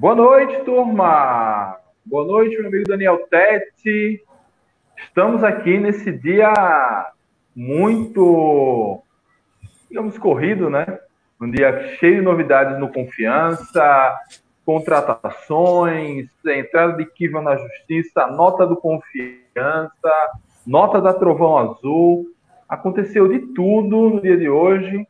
[0.00, 1.76] Boa noite, turma!
[2.06, 4.24] Boa noite, meu amigo Daniel Tete.
[4.96, 6.54] Estamos aqui nesse dia
[7.54, 9.02] muito,
[9.90, 10.86] digamos, corrido, né?
[11.38, 14.18] Um dia cheio de novidades no Confiança,
[14.64, 20.30] contratações, entrada de Kiva na Justiça, nota do Confiança,
[20.66, 22.24] nota da Trovão Azul.
[22.66, 25.06] Aconteceu de tudo no dia de hoje.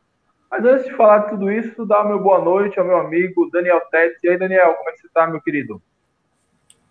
[0.51, 3.79] Mas antes de falar de tudo isso, dar meu boa noite ao meu amigo Daniel
[3.89, 4.19] Tete.
[4.21, 5.81] E aí, Daniel, como é que você está, meu querido?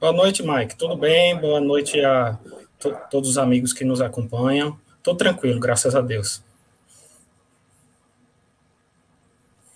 [0.01, 0.79] Boa noite, Mike.
[0.79, 1.39] Tudo bem?
[1.39, 2.39] Boa noite a
[2.79, 4.79] to todos os amigos que nos acompanham.
[4.97, 6.43] Estou tranquilo, graças a Deus.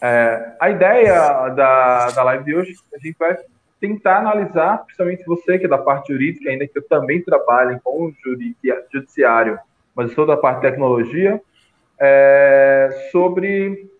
[0.01, 3.37] É, a ideia da, da live de hoje, a gente vai
[3.79, 8.07] tentar analisar, principalmente você que é da parte jurídica, ainda que eu também trabalhe com
[8.07, 8.15] o
[8.91, 9.59] judiciário,
[9.95, 11.39] mas eu sou da parte de tecnologia,
[12.01, 13.91] é, sobre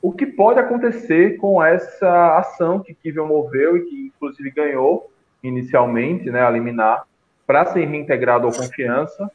[0.00, 5.10] o que pode acontecer com essa ação que Kivel moveu e que inclusive ganhou
[5.42, 7.04] inicialmente, né, a liminar,
[7.46, 9.30] para ser reintegrado ao confiança.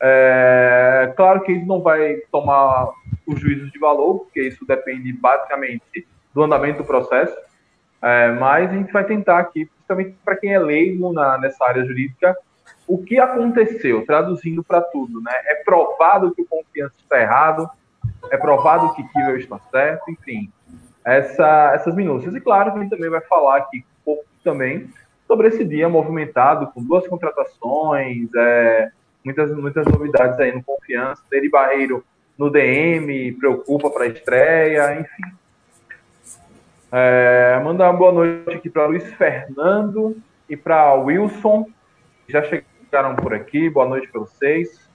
[0.00, 2.90] É, claro que isso não vai tomar
[3.26, 7.36] os juízos de valor, porque isso depende basicamente do andamento do processo,
[8.00, 11.84] é, mas a gente vai tentar aqui, principalmente para quem é leigo na, nessa área
[11.84, 12.36] jurídica,
[12.92, 15.32] o que aconteceu, traduzindo para tudo, né?
[15.46, 17.66] É provado que o confiança está errado,
[18.30, 20.52] é provado que Kivel está certo, enfim,
[21.02, 22.34] essa, essas minúcias.
[22.34, 24.90] E claro a gente também vai falar aqui um pouco também
[25.26, 28.90] sobre esse dia movimentado, com duas contratações, é,
[29.24, 32.04] muitas, muitas novidades aí no Confiança, Dele Barreiro
[32.36, 35.34] no DM, preocupa para a estreia, enfim.
[36.92, 40.14] É, mandar uma boa noite aqui para Luiz Fernando
[40.46, 41.64] e para Wilson,
[42.28, 42.71] já chegaram
[43.22, 44.86] por aqui, boa noite para vocês.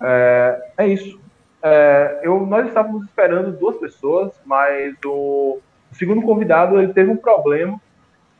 [0.00, 1.20] É, é isso.
[1.62, 5.60] É, eu, nós estávamos esperando duas pessoas, mas o,
[5.92, 7.80] o, segundo convidado ele teve um problema.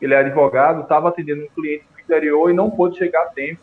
[0.01, 3.61] Ele é advogado, estava atendendo um cliente do interior e não pôde chegar a tempo.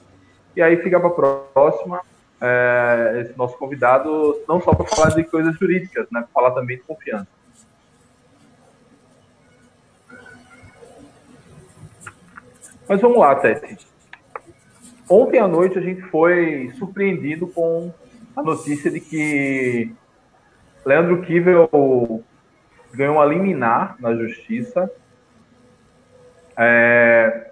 [0.56, 2.02] E aí fica para a próxima.
[2.40, 6.78] É, esse nosso convidado, não só para falar de coisas jurídicas, né, para falar também
[6.78, 7.28] de confiança.
[12.88, 13.95] Mas vamos lá, Tete.
[15.10, 17.94] Ontem à noite a gente foi surpreendido com
[18.36, 19.92] a notícia de que
[20.86, 22.24] Leandro Kivel
[22.94, 24.92] ganhou uma liminar na justiça
[26.58, 27.52] é,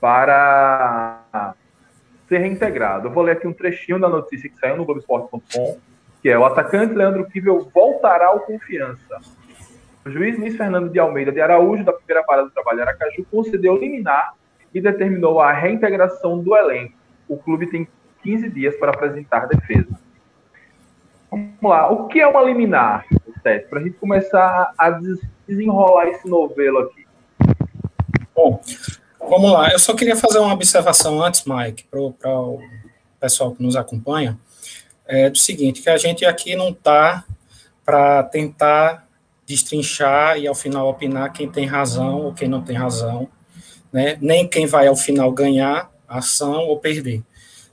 [0.00, 1.54] para
[2.28, 3.08] ser reintegrado.
[3.08, 5.78] Eu vou ler aqui um trechinho da notícia que saiu no Globoesporte.com,
[6.22, 9.20] que é o atacante Leandro Kivel voltará ao confiança.
[10.04, 13.76] O juiz Luiz Fernando de Almeida de Araújo, da primeira vara do trabalho Aracaju, concedeu
[13.76, 14.34] liminar
[14.76, 16.92] e determinou a reintegração do elenco.
[17.26, 17.88] O clube tem
[18.22, 19.98] 15 dias para apresentar defesa.
[21.30, 23.06] Vamos lá, o que é uma liminar,
[23.42, 23.68] Tete?
[23.68, 25.00] Para a gente começar a
[25.48, 27.06] desenrolar esse novelo aqui.
[28.34, 28.60] Bom,
[29.18, 29.72] vamos lá.
[29.72, 32.60] Eu só queria fazer uma observação antes, Mike, para o
[33.18, 34.38] pessoal que nos acompanha,
[35.06, 37.24] é do seguinte, que a gente aqui não está
[37.82, 39.08] para tentar
[39.46, 43.26] destrinchar e ao final opinar quem tem razão ou quem não tem razão,
[43.92, 44.18] né?
[44.20, 47.22] nem quem vai ao final ganhar a ação ou perder.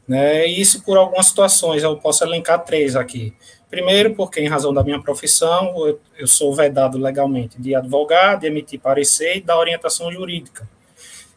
[0.07, 0.45] Né?
[0.45, 3.33] Isso por algumas situações, eu posso elencar três aqui.
[3.69, 8.47] Primeiro, porque em razão da minha profissão, eu, eu sou vedado legalmente de advogado, de
[8.47, 10.69] emitir parecer e da orientação jurídica.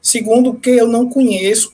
[0.03, 1.73] Segundo, que eu não conheço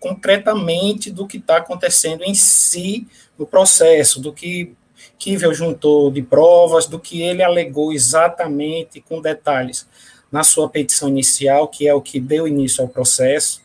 [0.00, 3.06] concretamente do que está acontecendo em si
[3.38, 4.72] no processo, do que
[5.18, 9.86] Kivel juntou de provas, do que ele alegou exatamente com detalhes
[10.30, 13.62] na sua petição inicial, que é o que deu início ao processo.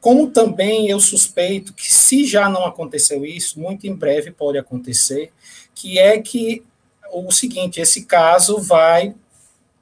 [0.00, 5.32] Como também eu suspeito que, se já não aconteceu isso, muito em breve pode acontecer,
[5.74, 6.64] que é que
[7.12, 9.14] o seguinte: esse caso vai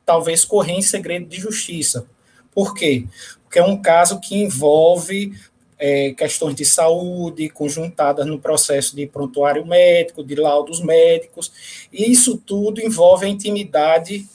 [0.05, 2.07] talvez correr em segredo de justiça.
[2.55, 3.07] Por quê?
[3.43, 5.33] Porque é um caso que envolve
[5.79, 11.53] é, questões de saúde conjuntadas no processo de prontuário médico, de laudos médicos,
[11.93, 14.27] e isso tudo envolve a intimidade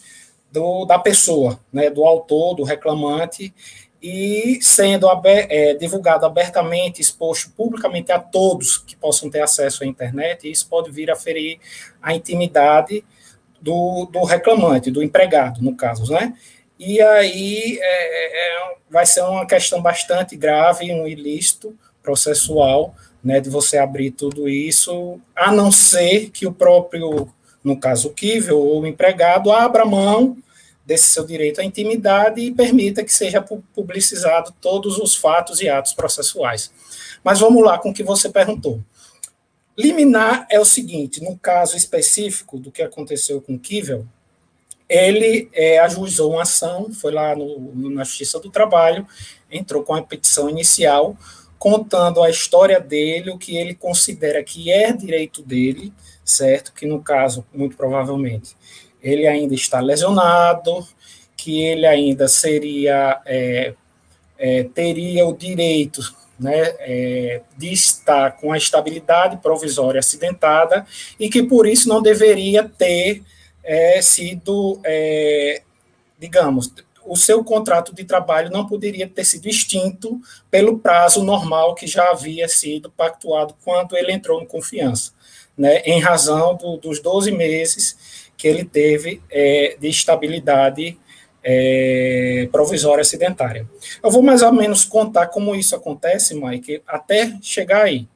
[0.51, 3.53] do, da pessoa, né, do autor, do reclamante,
[4.01, 9.87] e sendo aber, é, divulgado abertamente, exposto publicamente a todos que possam ter acesso à
[9.87, 11.59] internet, isso pode vir a ferir
[12.01, 13.03] a intimidade
[13.61, 16.33] do, do reclamante, do empregado, no caso, né?
[16.79, 23.49] E aí é, é, vai ser uma questão bastante grave, um ilícito processual, né, de
[23.49, 27.27] você abrir tudo isso, a não ser que o próprio,
[27.63, 30.37] no caso o Kivel, ou o empregado, abra mão
[30.85, 35.93] desse seu direito à intimidade e permita que seja publicizado todos os fatos e atos
[35.93, 36.71] processuais.
[37.23, 38.81] Mas vamos lá com o que você perguntou.
[39.77, 44.05] Liminar é o seguinte, no caso específico do que aconteceu com Kivel,
[44.89, 49.07] ele é, ajuizou uma ação, foi lá no, na Justiça do Trabalho,
[49.51, 51.15] entrou com a petição inicial,
[51.59, 56.73] contando a história dele, o que ele considera que é direito dele, certo?
[56.73, 58.55] Que no caso, muito provavelmente,
[59.03, 60.87] ele ainda está lesionado,
[61.35, 63.73] que ele ainda seria é,
[64.37, 66.01] é, teria o direito
[66.39, 70.85] né, é, de estar com a estabilidade provisória acidentada
[71.19, 73.21] e que por isso não deveria ter
[73.61, 75.61] é, sido, é,
[76.17, 76.73] digamos,
[77.09, 80.21] o seu contrato de trabalho não poderia ter sido extinto
[80.51, 85.11] pelo prazo normal que já havia sido pactuado quando ele entrou em confiança,
[85.57, 90.97] né, em razão do, dos 12 meses que ele teve é, de estabilidade
[91.43, 93.67] é, provisória acidentária.
[94.03, 98.07] Eu vou mais ou menos contar como isso acontece, Mike, até chegar aí.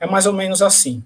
[0.00, 1.02] É mais ou menos assim.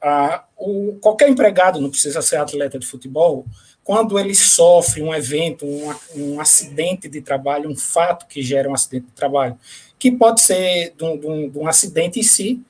[0.00, 3.46] Ah, o, qualquer empregado, não precisa ser atleta de futebol,
[3.84, 8.74] quando ele sofre um evento, um, um acidente de trabalho, um fato que gera um
[8.74, 9.58] acidente de trabalho,
[9.98, 12.60] que pode ser de um, de um, de um acidente em si,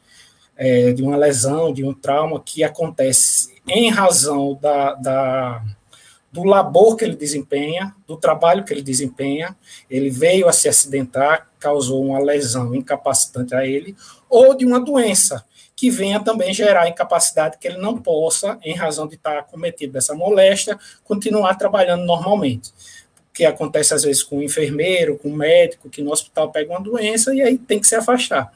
[0.56, 5.64] é, de uma lesão, de um trauma que acontece em razão da, da
[6.32, 9.54] do labor que ele desempenha, do trabalho que ele desempenha,
[9.90, 13.94] ele veio a se acidentar, causou uma lesão incapacitante a ele,
[14.30, 15.44] ou de uma doença
[15.82, 20.14] que venha também gerar incapacidade que ele não possa, em razão de estar cometido dessa
[20.14, 22.72] moléstia, continuar trabalhando normalmente.
[23.34, 26.80] Que acontece às vezes com o enfermeiro, com o médico, que no hospital pega uma
[26.80, 28.52] doença e aí tem que se afastar.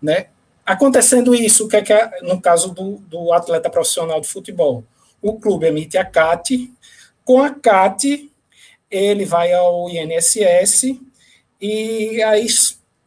[0.00, 0.28] Né?
[0.64, 4.84] Acontecendo isso, o que é que é, no caso do, do atleta profissional de futebol?
[5.20, 6.72] O clube emite a CAT,
[7.26, 8.32] com a CAT,
[8.90, 10.98] ele vai ao INSS
[11.60, 12.46] e aí,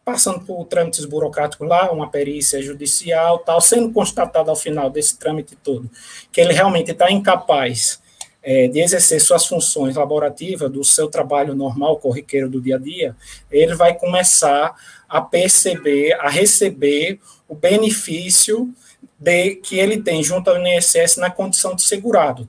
[0.07, 5.53] passando por trâmites burocráticos lá, uma perícia judicial, tal, sendo constatado ao final desse trâmite
[5.57, 5.91] todo
[6.31, 8.01] que ele realmente está incapaz
[8.41, 13.17] é, de exercer suas funções laborativas, do seu trabalho normal, corriqueiro do dia a dia,
[13.51, 14.73] ele vai começar
[15.09, 18.73] a perceber, a receber o benefício
[19.19, 22.47] de, que ele tem junto ao INSS na condição de segurado.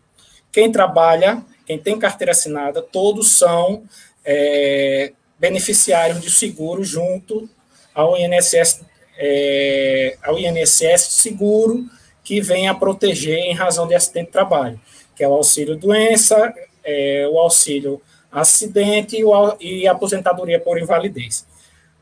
[0.53, 3.83] Quem trabalha quem tem carteira assinada, todos são
[4.25, 7.49] é, beneficiários de seguro junto
[7.95, 8.83] ao INSS,
[9.17, 11.85] é, ao INSS seguro
[12.23, 14.81] que vem a proteger em razão de acidente de trabalho,
[15.17, 16.53] que é o auxílio doença,
[16.85, 18.01] é, o auxílio
[18.31, 19.17] acidente
[19.61, 21.47] e a aposentadoria por invalidez.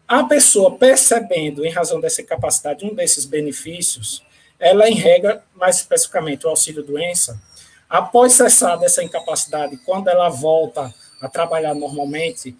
[0.09, 4.23] A pessoa percebendo, em razão dessa capacidade, um desses benefícios,
[4.59, 7.41] ela, em regra, mais especificamente o auxílio doença,
[7.89, 12.57] Após cessar dessa incapacidade, quando ela volta a trabalhar normalmente,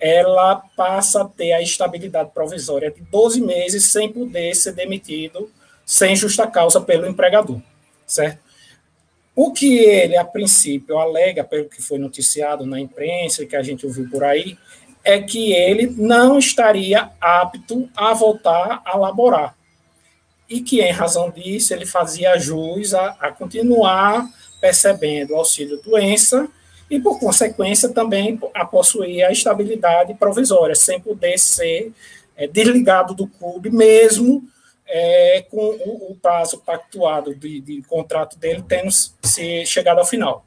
[0.00, 5.50] ela passa a ter a estabilidade provisória de 12 meses sem poder ser demitido
[5.84, 7.60] sem justa causa pelo empregador,
[8.06, 8.40] certo?
[9.34, 13.62] O que ele, a princípio, alega, pelo que foi noticiado na imprensa e que a
[13.62, 14.58] gente ouviu por aí,
[15.02, 19.56] é que ele não estaria apto a voltar a laborar.
[20.48, 24.28] E que, em razão disso, ele fazia jus a, a continuar
[24.60, 26.48] percebendo o auxílio doença
[26.90, 31.92] e, por consequência, também a possuir a estabilidade provisória, sem poder ser
[32.36, 34.42] é, desligado do clube, mesmo
[34.86, 40.44] é, com o, o, prazo pactuado de, de contrato dele tendo se chegado ao final.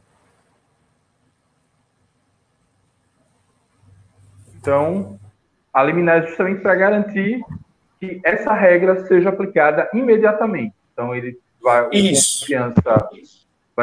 [4.56, 5.20] Então,
[5.74, 7.44] a liminar é justamente para garantir
[8.00, 10.74] que essa regra seja aplicada imediatamente.
[10.94, 12.42] Então, ele vai, Isso.
[12.42, 13.10] confiança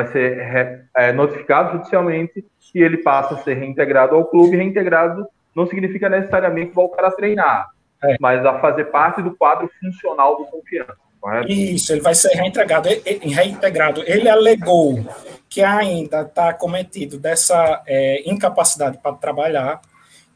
[0.02, 4.56] vai ser é, notificado judicialmente e ele passa a ser reintegrado ao clube.
[4.56, 7.68] Reintegrado não significa necessariamente voltar a treinar,
[8.02, 8.16] é.
[8.20, 10.96] mas a fazer parte do quadro funcional do confiança.
[11.20, 11.50] Correto?
[11.50, 12.88] Isso, ele vai ser reintegrado.
[13.22, 14.04] reintegrado.
[14.06, 15.04] Ele alegou
[15.48, 19.80] que ainda está cometido dessa é, incapacidade para trabalhar,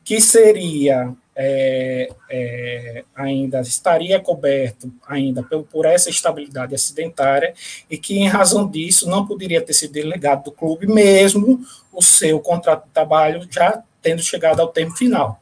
[0.04, 7.54] que seria é, é, ainda estaria coberto ainda por, por, essa estabilidade acidentária
[7.90, 11.60] e que, em razão disso, não poderia ter sido delegado do clube, mesmo
[11.92, 15.40] o seu contrato de trabalho já tendo chegado ao termo final.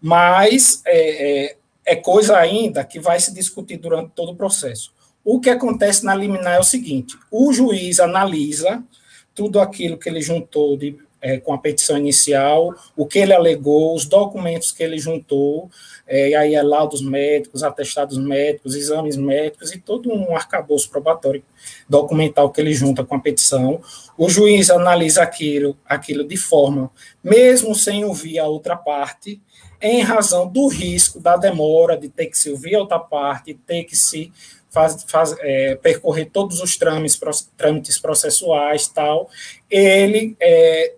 [0.00, 4.92] Mas é, é, é coisa ainda que vai se discutir durante todo o processo.
[5.24, 8.82] O que acontece na liminar é o seguinte: o juiz analisa
[9.34, 13.94] tudo aquilo que ele juntou de é, com a petição inicial, o que ele alegou,
[13.94, 15.70] os documentos que ele juntou,
[16.06, 21.42] é, e aí é laudos médicos, atestados médicos, exames médicos e todo um arcabouço probatório
[21.88, 23.80] documental que ele junta com a petição.
[24.18, 26.90] O juiz analisa aquilo, aquilo de forma,
[27.22, 29.40] mesmo sem ouvir a outra parte,
[29.80, 33.84] em razão do risco da demora de ter que se ouvir a outra parte, ter
[33.84, 34.32] que se
[34.70, 37.18] faz, faz, é, percorrer todos os trâmites,
[37.56, 39.28] trâmites processuais tal,
[39.70, 40.94] ele é,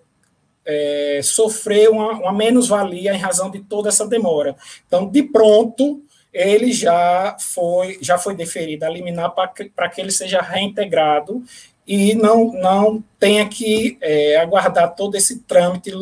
[0.67, 4.57] é, sofrer uma, uma menos-valia em razão de toda essa demora.
[4.87, 6.03] Então, de pronto,
[6.33, 11.43] ele já foi, já foi deferido a liminar para que ele seja reintegrado
[11.87, 15.93] e não, não tenha que é, aguardar todo esse trâmite,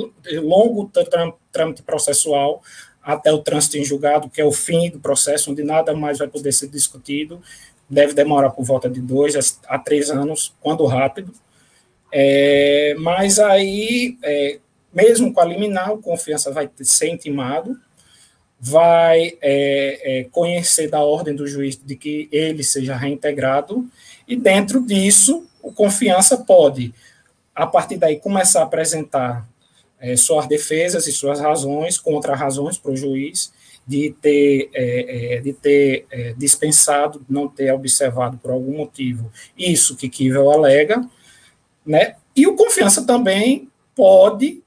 [0.40, 0.90] longo
[1.50, 2.62] trâmite processual,
[3.02, 6.28] até o trânsito em julgado, que é o fim do processo, onde nada mais vai
[6.28, 7.42] poder ser discutido,
[7.90, 11.32] deve demorar por volta de dois a três anos, quando rápido.
[12.12, 14.58] É, mas aí, é,
[14.92, 17.76] mesmo com a liminar, o confiança vai ser intimado,
[18.60, 23.88] vai é, é, conhecer da ordem do juiz de que ele seja reintegrado,
[24.28, 26.94] e dentro disso, o confiança pode,
[27.54, 29.48] a partir daí, começar a apresentar
[29.98, 33.52] é, suas defesas e suas razões, contra-razões para o juiz,
[33.86, 39.96] de ter, é, é, de ter é, dispensado, não ter observado por algum motivo isso
[39.96, 41.04] que Kivel alega,
[41.84, 42.16] né?
[42.34, 44.62] E o confiança também pode,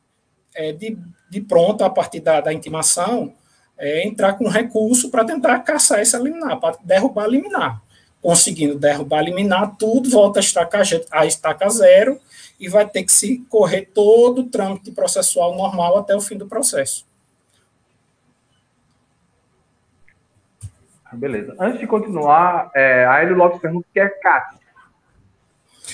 [0.54, 0.98] é, de,
[1.30, 3.34] de pronto, a partir da, da intimação,
[3.78, 7.82] é, entrar com recurso para tentar caçar essa liminar, para derrubar a liminar.
[8.22, 10.82] Conseguindo derrubar a liminar, tudo volta a estaca,
[11.12, 12.20] a estaca zero
[12.60, 16.48] e vai ter que se correr todo o trâmite processual normal até o fim do
[16.48, 17.06] processo.
[21.14, 21.56] Beleza.
[21.60, 24.55] Antes de continuar, é, a Hélio Lopes pergunta o que é CAT.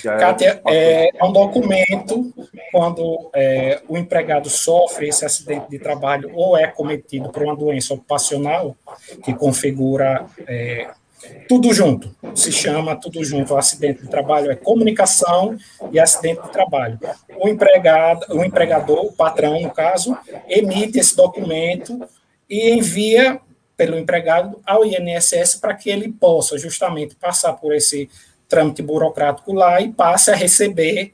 [0.04, 2.34] Kátia, é, é, um documento
[2.72, 7.94] quando é, o empregado sofre esse acidente de trabalho ou é cometido por uma doença
[7.94, 8.76] ocupacional
[9.24, 10.90] que configura é,
[11.48, 13.54] tudo junto, se chama tudo junto.
[13.54, 15.58] O acidente de trabalho é comunicação
[15.92, 17.00] e acidente de trabalho.
[17.38, 20.18] O empregado, o empregador, o patrão, no caso,
[20.48, 22.02] emite esse documento
[22.50, 23.40] e envia
[23.78, 28.10] pelo empregado ao INSS para que ele possa justamente passar por esse
[28.52, 31.14] trâmite burocrático lá e passe a receber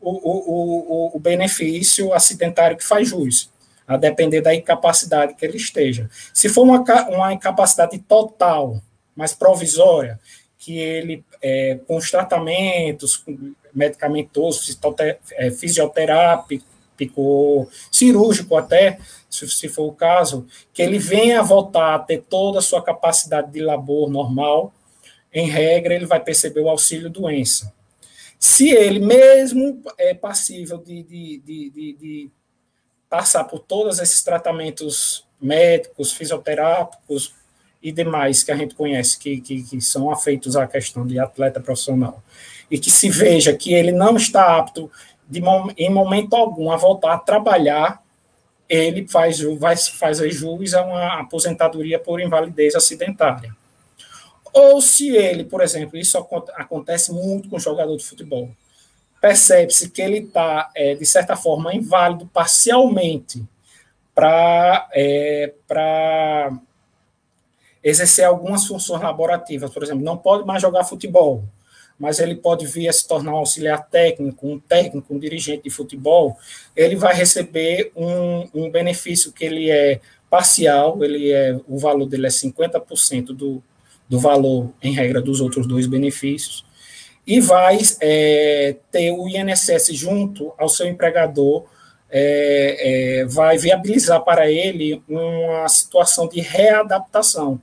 [0.00, 3.50] o, o, o, o benefício acidentário que faz jus,
[3.86, 6.08] a depender da incapacidade que ele esteja.
[6.32, 8.80] Se for uma, uma incapacidade total,
[9.16, 10.20] mas provisória,
[10.58, 13.24] que ele, é, com os tratamentos
[13.74, 14.78] medicamentosos,
[15.32, 16.64] é, fisioterápico,
[17.90, 22.62] cirúrgico até, se, for o caso, que ele venha a voltar a ter toda a
[22.62, 24.72] sua capacidade de labor normal,
[25.38, 27.70] em regra, ele vai perceber o auxílio doença.
[28.38, 32.30] Se ele, mesmo é passível de, de, de, de
[33.08, 37.34] passar por todos esses tratamentos médicos, fisioterápicos
[37.82, 41.60] e demais que a gente conhece, que, que, que são afeitos à questão de atleta
[41.60, 42.22] profissional,
[42.70, 44.90] e que se veja que ele não está apto
[45.28, 45.42] de,
[45.76, 48.02] em momento algum a voltar a trabalhar,
[48.66, 53.54] ele faz, vai, faz jus a uma aposentadoria por invalidez acidentária.
[54.58, 56.16] Ou se ele, por exemplo, isso
[56.54, 58.48] acontece muito com jogador de futebol,
[59.20, 63.44] percebe-se que ele está, é, de certa forma, inválido parcialmente
[64.14, 65.52] para é,
[67.84, 69.70] exercer algumas funções laborativas.
[69.70, 71.44] Por exemplo, não pode mais jogar futebol,
[71.98, 75.70] mas ele pode vir a se tornar um auxiliar técnico, um técnico, um dirigente de
[75.70, 76.34] futebol,
[76.74, 82.26] ele vai receber um, um benefício que ele é parcial, ele é, o valor dele
[82.26, 83.62] é 50% do,
[84.08, 86.64] do valor, em regra, dos outros dois benefícios,
[87.26, 91.64] e vai é, ter o INSS junto ao seu empregador,
[92.08, 97.60] é, é, vai viabilizar para ele uma situação de readaptação,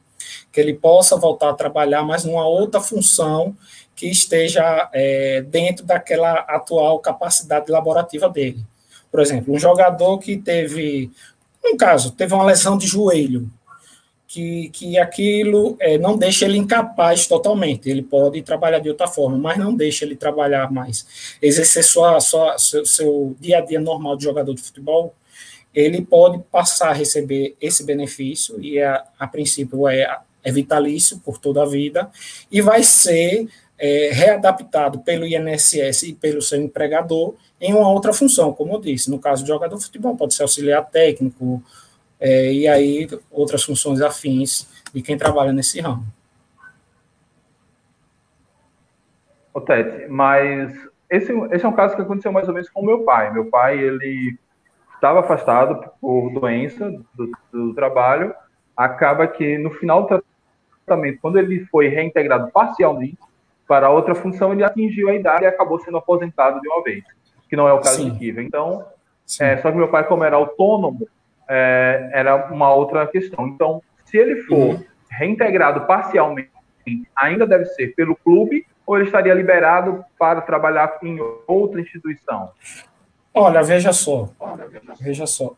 [0.52, 3.56] que ele possa voltar a trabalhar, mas numa outra função
[3.96, 8.60] que esteja é, dentro daquela atual capacidade laborativa dele.
[9.10, 11.10] Por exemplo, um jogador que teve,
[11.64, 13.50] um caso, teve uma lesão de joelho,
[14.34, 17.88] que, que aquilo é, não deixa ele incapaz totalmente.
[17.88, 21.38] Ele pode trabalhar de outra forma, mas não deixa ele trabalhar mais.
[21.40, 25.14] Exercer sua, sua, seu, seu dia a dia normal de jogador de futebol,
[25.72, 31.38] ele pode passar a receber esse benefício, e a, a princípio é, é vitalício por
[31.38, 32.10] toda a vida,
[32.52, 33.48] e vai ser
[33.78, 39.12] é, readaptado pelo INSS e pelo seu empregador em uma outra função, como eu disse.
[39.12, 41.62] No caso de jogador de futebol, pode ser auxiliar técnico,
[42.24, 46.06] é, e aí outras funções afins de quem trabalha nesse ramo.
[49.54, 50.74] Ô, Tete, mas
[51.10, 53.34] esse, esse é um caso que aconteceu mais ou menos com o meu pai.
[53.34, 54.40] Meu pai, ele
[54.96, 58.34] estava afastado por doença do, do trabalho,
[58.76, 60.24] acaba que no final do
[60.86, 63.18] tratamento, quando ele foi reintegrado parcialmente
[63.68, 67.04] para outra função, ele atingiu a idade e acabou sendo aposentado de uma vez,
[67.50, 68.12] que não é o caso Sim.
[68.12, 68.42] de Kiva.
[68.42, 68.86] Então,
[69.42, 71.06] é, só que meu pai, como era autônomo,
[71.48, 73.48] é, era uma outra questão.
[73.48, 74.86] Então, se ele for uhum.
[75.10, 76.50] reintegrado parcialmente,
[77.16, 82.52] ainda deve ser pelo clube ou ele estaria liberado para trabalhar em outra instituição?
[83.34, 84.30] Olha, veja só,
[85.00, 85.56] veja só.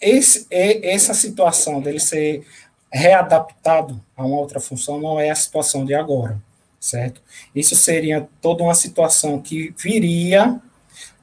[0.00, 2.44] Esse, essa situação dele ser
[2.92, 6.38] readaptado a uma outra função não é a situação de agora,
[6.78, 7.22] certo?
[7.54, 10.60] Isso seria toda uma situação que viria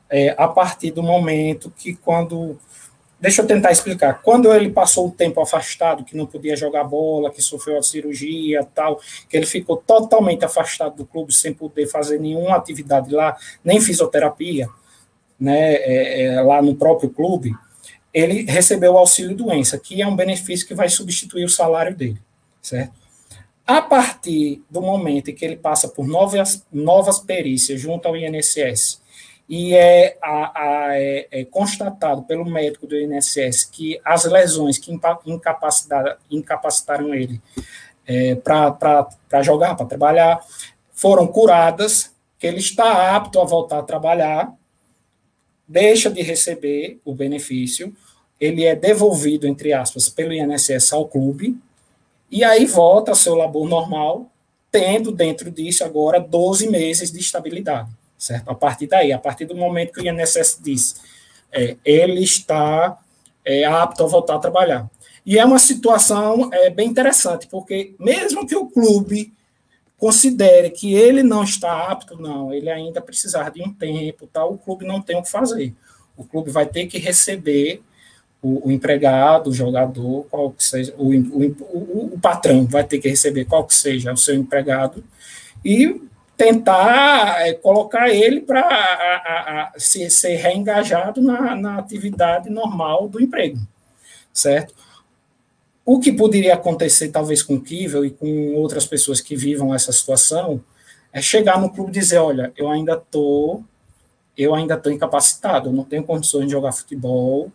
[0.10, 2.60] é, a partir do momento que quando
[3.24, 4.22] Deixa eu tentar explicar.
[4.22, 8.68] Quando ele passou o tempo afastado, que não podia jogar bola, que sofreu a cirurgia,
[8.75, 9.00] tal,
[9.30, 14.68] que ele ficou totalmente afastado do clube, sem poder fazer nenhuma atividade lá, nem fisioterapia,
[15.39, 17.56] né, é, é, lá no próprio clube,
[18.13, 22.20] ele recebeu o auxílio doença, que é um benefício que vai substituir o salário dele,
[22.62, 22.92] certo?
[23.65, 29.01] A partir do momento em que ele passa por novas, novas perícias junto ao INSS
[29.48, 34.92] e é, a, a, é, é, constatado pelo médico do INSS que as lesões que
[36.32, 37.42] incapacitaram, ele
[38.08, 40.40] é, para jogar, para trabalhar,
[40.92, 44.54] foram curadas, que ele está apto a voltar a trabalhar,
[45.68, 47.96] deixa de receber o benefício,
[48.40, 51.58] ele é devolvido, entre aspas, pelo INSS ao clube,
[52.30, 54.30] e aí volta ao seu labor normal,
[54.72, 57.90] tendo dentro disso agora 12 meses de estabilidade
[58.24, 58.50] certo?
[58.50, 60.96] A partir daí, a partir do momento que o INSS diz,
[61.51, 62.98] é, ele está
[63.44, 64.89] é, apto a voltar a trabalhar.
[65.25, 69.34] E é uma situação é, bem interessante, porque mesmo que o clube
[69.98, 74.58] considere que ele não está apto, não, ele ainda precisar de um tempo, tal, o
[74.58, 75.74] clube não tem o que fazer.
[76.15, 77.82] O clube vai ter que receber
[78.42, 83.10] o, o empregado, o jogador, qual que seja, o, o, o, patrão vai ter que
[83.10, 85.03] receber qual que seja o seu empregado
[85.63, 86.01] e
[86.36, 93.60] tentar é, colocar ele para se, ser reengajado na, na atividade normal do emprego,
[94.34, 94.74] certo?
[95.86, 99.91] O que poderia acontecer, talvez, com o Kivel e com outras pessoas que vivam essa
[99.91, 100.63] situação,
[101.12, 103.63] é chegar no clube e dizer, olha, eu ainda estou
[104.36, 107.52] eu ainda estou incapacitado, eu não tenho condições de jogar futebol,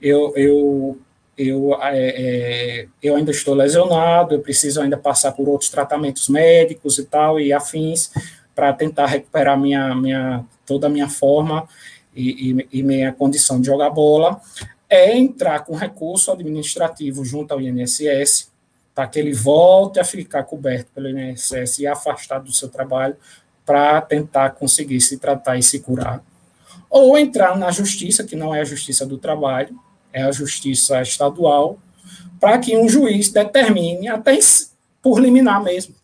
[0.00, 0.98] eu, eu
[1.38, 6.98] eu, é, é, eu ainda estou lesionado, eu preciso ainda passar por outros tratamentos médicos
[6.98, 8.10] e tal, e afins,
[8.54, 11.68] para tentar recuperar minha, minha, toda a minha forma
[12.14, 14.40] e, e, e, minha condição de jogar bola,
[14.90, 18.50] é entrar com recurso administrativo junto ao INSS,
[18.92, 23.16] para que ele volte a ficar coberto pelo INSS e afastado do seu trabalho,
[23.64, 26.20] para tentar conseguir se tratar e se curar.
[26.90, 29.78] Ou entrar na justiça, que não é a justiça do trabalho,
[30.12, 31.78] é a justiça estadual,
[32.40, 34.38] para que um juiz determine, até
[35.02, 35.94] por liminar mesmo,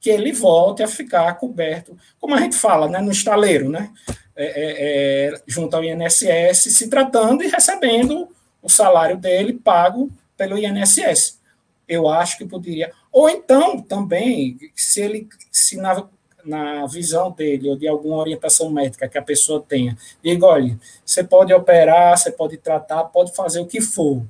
[0.00, 3.90] que ele volte a ficar coberto, como a gente fala, né, no estaleiro, né,
[4.34, 8.28] é, é, é junto ao INSS, se tratando e recebendo
[8.62, 11.38] o salário dele pago pelo INSS.
[11.86, 12.92] Eu acho que poderia.
[13.12, 16.06] Ou então, também, se ele, se na,
[16.44, 21.22] na visão dele, ou de alguma orientação médica que a pessoa tenha, diga, olha, você
[21.22, 24.22] pode operar, você pode tratar, pode fazer o que for.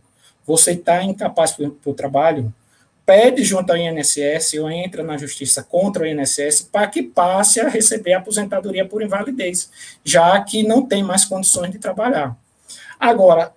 [0.46, 2.52] Você está incapaz para o trabalho,
[3.06, 7.68] pede junto ao INSS ou entra na justiça contra o INSS para que passe a
[7.68, 9.70] receber a aposentadoria por invalidez,
[10.04, 12.36] já que não tem mais condições de trabalhar.
[12.98, 13.52] Agora,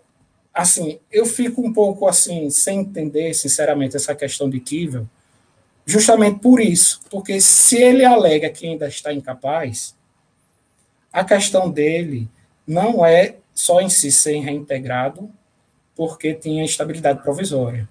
[0.53, 5.07] assim, eu fico um pouco assim, sem entender, sinceramente, essa questão de Kivel,
[5.85, 9.95] justamente por isso, porque se ele alega que ainda está incapaz,
[11.11, 12.27] a questão dele
[12.65, 15.29] não é só em si ser reintegrado,
[15.95, 17.87] porque tinha estabilidade provisória.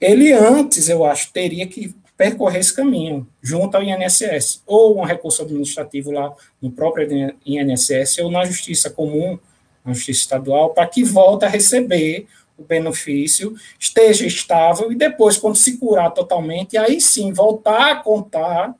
[0.00, 5.42] Ele antes, eu acho, teria que percorrer esse caminho, junto ao INSS, ou um recurso
[5.42, 9.38] administrativo lá no próprio INSS, ou na justiça comum,
[9.84, 12.26] na justiça estadual, para que volte a receber
[12.58, 18.74] o benefício, esteja estável e depois, quando se curar totalmente, aí sim voltar a contar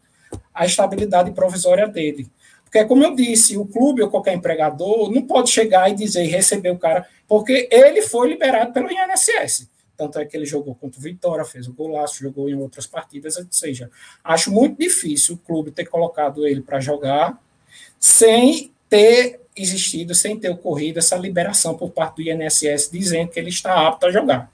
[0.52, 2.28] a estabilidade provisória dele.
[2.64, 6.28] Porque, como eu disse, o clube ou qualquer empregador não pode chegar e dizer e
[6.28, 9.68] receber o cara, porque ele foi liberado pelo INSS.
[9.96, 13.36] Tanto é que ele jogou contra o Vitória, fez o golaço, jogou em outras partidas,
[13.36, 13.90] ou seja,
[14.22, 17.40] acho muito difícil o clube ter colocado ele para jogar
[17.98, 23.50] sem ter existido, sem ter ocorrido essa liberação por parte do INSS dizendo que ele
[23.50, 24.50] está apto a jogar.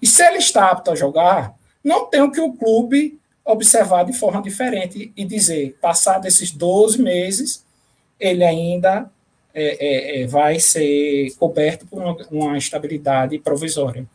[0.00, 4.12] E se ele está apto a jogar, não tem o que o clube observar de
[4.12, 7.64] forma diferente e dizer, passado esses 12 meses,
[8.18, 9.10] ele ainda
[9.52, 14.06] é, é, é, vai ser coberto por uma, uma estabilidade provisória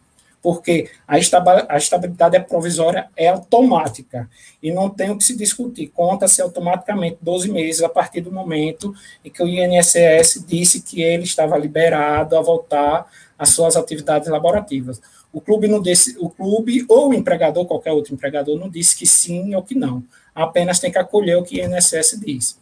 [0.41, 4.29] porque a estabilidade é provisória é automática
[4.63, 5.87] e não tem o que se discutir.
[5.87, 11.23] Conta-se automaticamente 12 meses a partir do momento em que o INSS disse que ele
[11.23, 13.05] estava liberado a voltar
[13.37, 15.01] às suas atividades laborativas.
[15.31, 19.05] O clube não disse, o clube ou o empregador, qualquer outro empregador, não disse que
[19.05, 20.03] sim ou que não.
[20.33, 22.57] Apenas tem que acolher o que o INSS diz.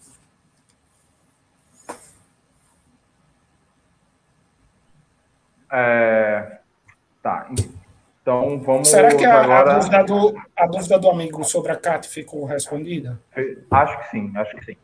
[8.22, 9.72] Então, vamos Será que a, agora...
[9.72, 13.20] a, dúvida do, a dúvida do amigo sobre a CAT ficou respondida?
[13.72, 14.78] Acho que sim, acho que sim.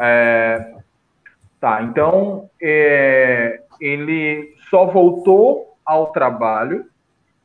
[0.00, 0.74] É,
[1.60, 6.86] tá, então, é, ele só voltou ao trabalho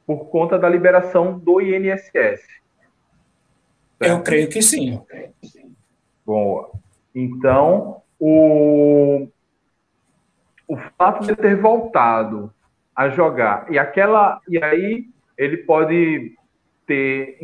[0.08, 2.12] por conta da liberação do INSS.
[2.12, 2.41] Certo?
[4.02, 5.02] Eu creio que sim.
[6.26, 6.71] Boa.
[7.13, 9.28] Então, o,
[10.67, 12.54] o fato de ter voltado
[12.97, 15.05] a jogar e aquela e aí
[15.38, 16.36] ele pode
[16.88, 17.38] ter,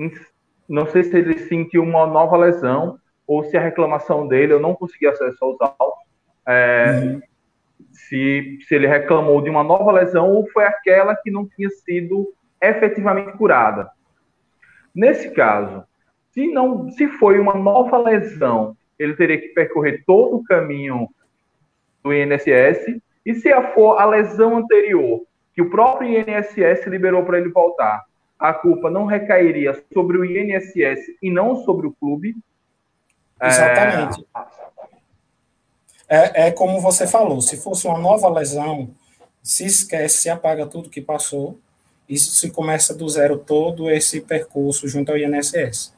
[0.67, 4.73] não sei se ele sentiu uma nova lesão ou se a reclamação dele, eu não
[4.73, 6.03] consegui acesso aos autos,
[6.47, 7.21] é, uhum.
[7.91, 12.33] se, se ele reclamou de uma nova lesão ou foi aquela que não tinha sido
[12.59, 13.89] efetivamente curada.
[14.95, 15.83] Nesse caso,
[16.31, 21.07] se não, se foi uma nova lesão, ele teria que percorrer todo o caminho
[22.03, 25.21] do INSS, e se for a lesão anterior,
[25.53, 28.05] que o próprio INSS liberou para ele voltar,
[28.39, 32.35] a culpa não recairia sobre o INSS e não sobre o clube.
[33.41, 34.25] Exatamente.
[36.09, 38.89] É, é como você falou, se fosse uma nova lesão,
[39.41, 41.57] se esquece, se apaga tudo que passou,
[42.07, 45.93] isso se começa do zero todo esse percurso junto ao INSS.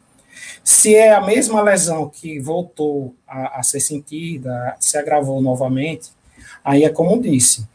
[0.63, 6.11] Se é a mesma lesão que voltou a, a ser sentida, se agravou novamente,
[6.63, 7.67] aí é como disse,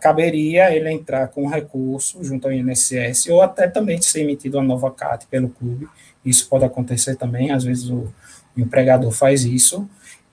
[0.00, 4.90] caberia ele entrar com recurso junto ao INSS ou até também ser emitido uma nova
[4.90, 5.88] CAT pelo clube.
[6.24, 8.12] Isso pode acontecer também, às vezes o,
[8.56, 9.88] o empregador faz isso.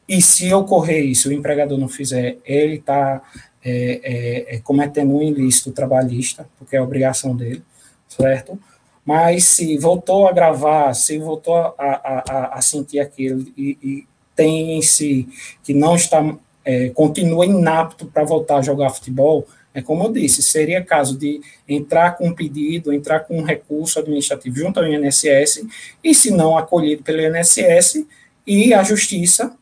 [0.07, 3.21] E se ocorrer isso, o empregador não fizer, ele está
[3.63, 7.63] é, é, é, cometendo um ilícito trabalhista, porque é obrigação dele,
[8.07, 8.59] certo?
[9.03, 14.77] Mas se voltou a gravar, se voltou a, a, a sentir aquilo e, e tem
[14.77, 15.27] em si
[15.63, 16.21] que não está
[16.65, 21.41] é, continua inapto para voltar a jogar futebol, é como eu disse, seria caso de
[21.67, 25.65] entrar com um pedido, entrar com um recurso administrativo junto ao INSS,
[26.03, 28.05] e se não acolhido pelo INSS,
[28.47, 29.53] ir à justiça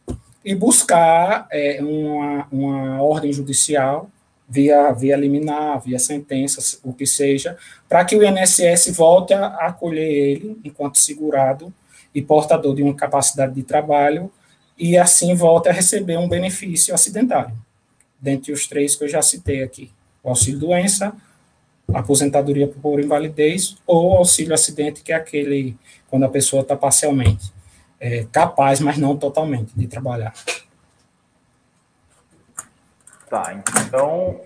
[0.46, 4.10] e buscar é, uma, uma ordem judicial
[4.48, 7.58] via, via liminar, via sentença, o que seja,
[7.90, 11.74] para que o INSS volte a, acolher ele enquanto segurado
[12.14, 14.32] e portador de uma capacidade de trabalho
[14.78, 17.56] e assim volta a receber um benefício acidentário,
[18.20, 21.16] dentre os três que eu já citei aqui: o auxílio doença,
[21.94, 25.78] aposentadoria por invalidez ou auxílio acidente, que é aquele
[26.10, 27.52] quando a pessoa está parcialmente
[28.04, 30.34] é, capaz, mas não totalmente, de trabalhar.
[33.30, 34.42] Tá, então,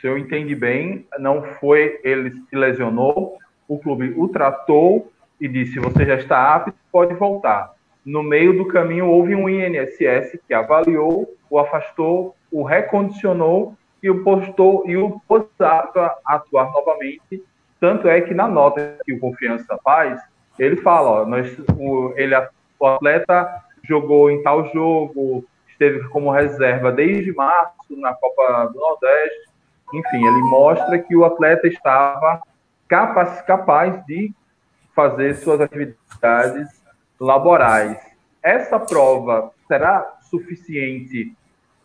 [0.00, 5.80] se eu entendi bem, não foi ele se lesionou, o clube o tratou e disse:
[5.80, 7.74] você já está apto, pode voltar.
[8.04, 14.24] No meio do caminho, houve um INSS que avaliou, o afastou, o recondicionou e o
[14.24, 17.42] postou e o pôs a atuar novamente.
[17.80, 20.20] Tanto é que na nota que o Confiança faz,
[20.58, 22.34] ele fala: ó, nós, o, ele,
[22.78, 29.52] o atleta jogou em tal jogo, esteve como reserva desde março na Copa do Nordeste.
[29.94, 32.40] Enfim, ele mostra que o atleta estava
[32.88, 34.32] capaz, capaz de
[34.94, 36.81] fazer suas atividades
[37.22, 37.96] laborais.
[38.42, 41.32] Essa prova será suficiente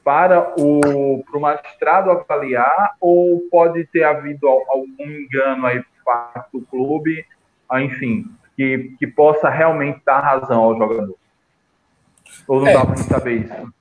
[0.04, 6.52] para o, para o magistrado avaliar ou pode ter havido algum engano aí por parte
[6.54, 7.26] do clube,
[7.70, 11.16] ah, enfim, que, que possa realmente dar razão ao jogador?
[12.48, 13.74] Ou não é, dá para saber isso?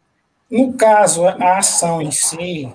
[0.50, 2.70] No caso, a ação em si,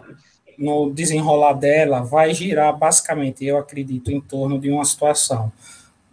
[0.58, 5.52] no desenrolar dela, vai girar basicamente, eu acredito, em torno de uma situação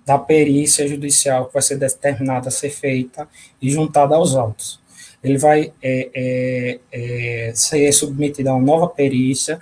[0.09, 3.29] da perícia judicial que vai ser determinada a ser feita
[3.61, 4.81] e juntada aos autos.
[5.23, 9.61] Ele vai é, é, é, ser submetido a uma nova perícia,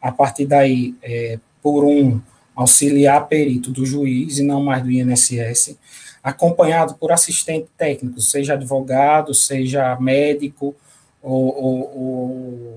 [0.00, 2.18] a partir daí, é, por um
[2.56, 5.76] auxiliar perito do juiz e não mais do INSS,
[6.22, 10.74] acompanhado por assistente técnico, seja advogado, seja médico,
[11.20, 11.98] ou, ou,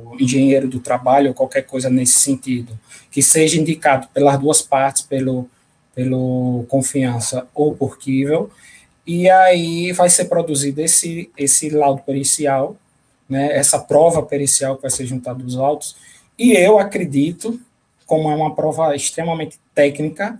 [0.09, 2.77] ou, engenheiro do trabalho, ou qualquer coisa nesse sentido,
[3.09, 5.49] que seja indicado pelas duas partes, pelo
[5.95, 8.51] pelo Confiança ou por Kivel,
[9.07, 12.75] e aí vai ser produzido esse, esse laudo pericial,
[13.27, 15.95] né, essa prova pericial que vai ser juntada dos autos,
[16.37, 17.59] e eu acredito,
[18.05, 20.39] como é uma prova extremamente técnica,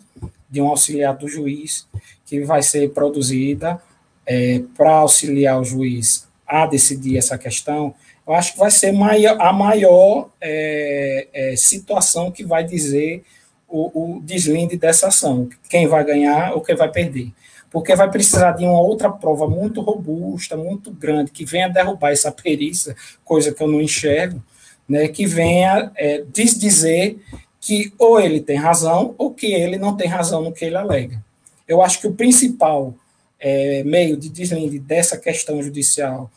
[0.50, 1.88] de um auxiliar do juiz,
[2.26, 3.82] que vai ser produzida
[4.26, 7.96] é, para auxiliar o juiz a decidir essa questão,
[8.28, 13.24] eu acho que vai ser maior, a maior é, é, situação que vai dizer
[13.68, 17.32] o, o deslinde dessa ação, quem vai ganhar ou quem vai perder.
[17.70, 22.32] Porque vai precisar de uma outra prova muito robusta, muito grande, que venha derrubar essa
[22.32, 24.42] perícia, coisa que eu não enxergo,
[24.88, 27.20] né, que venha é, dizer
[27.60, 31.22] que ou ele tem razão ou que ele não tem razão no que ele alega.
[31.68, 32.94] Eu acho que o principal
[33.40, 36.32] é, meio de deslinde dessa questão judicial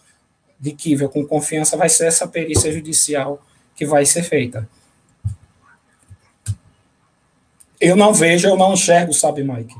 [0.58, 3.40] de Kivel com confiança vai ser essa perícia judicial
[3.76, 4.68] que vai ser feita.
[7.80, 9.74] Eu não vejo, eu não enxergo, sabe, Mike?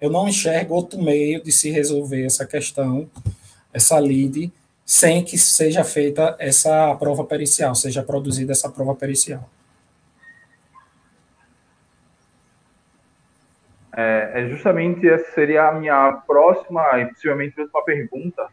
[0.00, 3.10] Eu não enxergo outro meio de se resolver essa questão,
[3.72, 4.52] essa lide,
[4.86, 9.48] sem que seja feita essa prova pericial, seja produzida essa prova pericial.
[13.96, 18.48] É, é justamente essa seria a minha próxima e possivelmente última pergunta.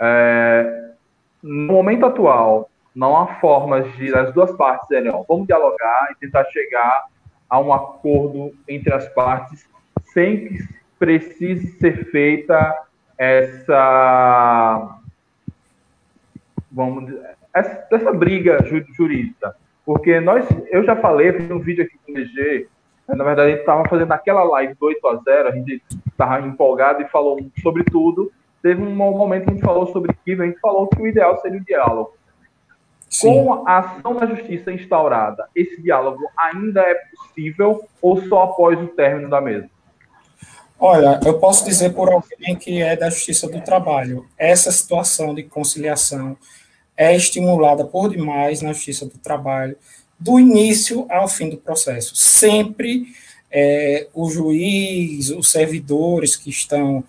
[0.00, 0.90] É,
[1.40, 6.16] no momento atual, não há formas de as duas partes dizerem, ó, vamos dialogar e
[6.16, 7.06] tentar chegar
[7.48, 9.66] a um acordo entre as partes
[10.12, 14.98] sem que precise ser feita essa
[16.70, 18.58] vamos dizer, essa, essa briga
[18.94, 19.54] jurídica.
[19.84, 22.68] Porque nós, eu já falei, fiz um vídeo aqui com o DG,
[23.08, 26.46] na verdade a gente estava fazendo aquela live do 8 a 0, a gente estava
[26.46, 28.30] empolgado e falou sobre tudo.
[28.62, 31.40] Teve um momento que a gente falou sobre Kiva, a gente falou que o ideal
[31.40, 32.17] seria o diálogo.
[33.08, 33.44] Sim.
[33.44, 38.88] Com a ação da justiça instaurada, esse diálogo ainda é possível ou só após o
[38.88, 39.68] término da mesa?
[40.78, 45.42] Olha, eu posso dizer por alguém que é da Justiça do Trabalho, essa situação de
[45.42, 46.36] conciliação
[46.96, 49.76] é estimulada por demais na Justiça do Trabalho,
[50.18, 52.14] do início ao fim do processo.
[52.14, 53.06] Sempre
[53.50, 57.02] é, o juiz, os servidores que estão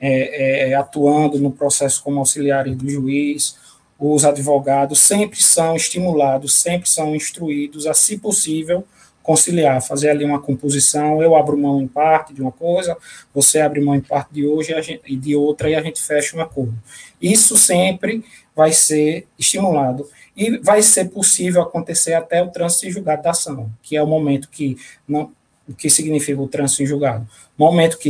[0.00, 3.56] é, é, atuando no processo como auxiliares do juiz,
[3.98, 8.84] os advogados sempre são estimulados, sempre são instruídos a, se possível,
[9.22, 12.96] conciliar, fazer ali uma composição, eu abro mão em parte de uma coisa,
[13.34, 16.40] você abre mão em parte de hoje e de outra e a gente fecha um
[16.40, 16.78] acordo.
[17.20, 23.22] Isso sempre vai ser estimulado e vai ser possível acontecer até o trânsito em julgado
[23.22, 24.76] da ação, que é o momento que
[25.08, 25.32] não
[25.68, 27.26] o que significa o trânsito em julgado?
[27.58, 28.08] Momento que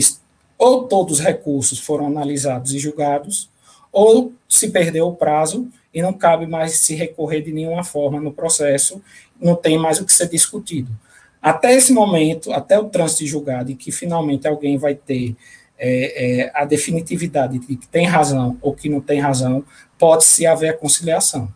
[0.59, 3.49] ou todos os recursos foram analisados e julgados,
[3.97, 8.31] ou se perdeu o prazo e não cabe mais se recorrer de nenhuma forma no
[8.31, 9.03] processo,
[9.41, 10.93] não tem mais o que ser discutido.
[11.41, 15.35] Até esse momento, até o trânsito de julgado, em que finalmente alguém vai ter
[15.79, 19.65] é, é, a definitividade de que tem razão ou que não tem razão,
[19.99, 21.51] pode-se haver a conciliação,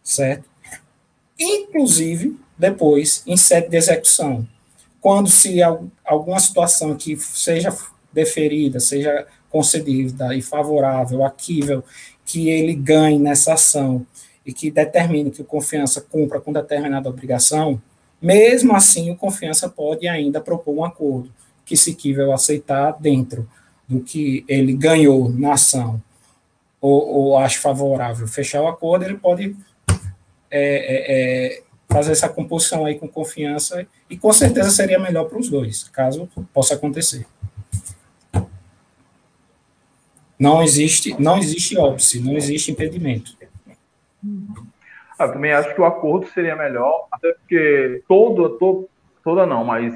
[0.00, 0.48] certo?
[1.36, 4.46] Inclusive, depois, em sede de execução,
[5.00, 5.60] quando se
[6.04, 7.76] alguma situação que seja
[8.12, 11.84] deferida, seja concedida e favorável, aquível,
[12.24, 14.04] que ele ganhe nessa ação
[14.44, 17.80] e que determine que o confiança cumpra com determinada obrigação,
[18.20, 21.30] mesmo assim, o confiança pode ainda propor um acordo
[21.64, 23.48] que, se quiser aceitar dentro
[23.88, 26.02] do que ele ganhou na ação
[26.80, 29.54] ou, ou acha favorável fechar o acordo, ele pode
[30.50, 35.38] é, é, é, fazer essa composição aí com confiança e com certeza seria melhor para
[35.38, 37.24] os dois, caso possa acontecer.
[40.44, 43.32] Não existe, não existe óbice, não existe impedimento.
[45.18, 48.86] Eu também acho que o acordo seria melhor, até porque todo, todo,
[49.22, 49.94] toda não, mas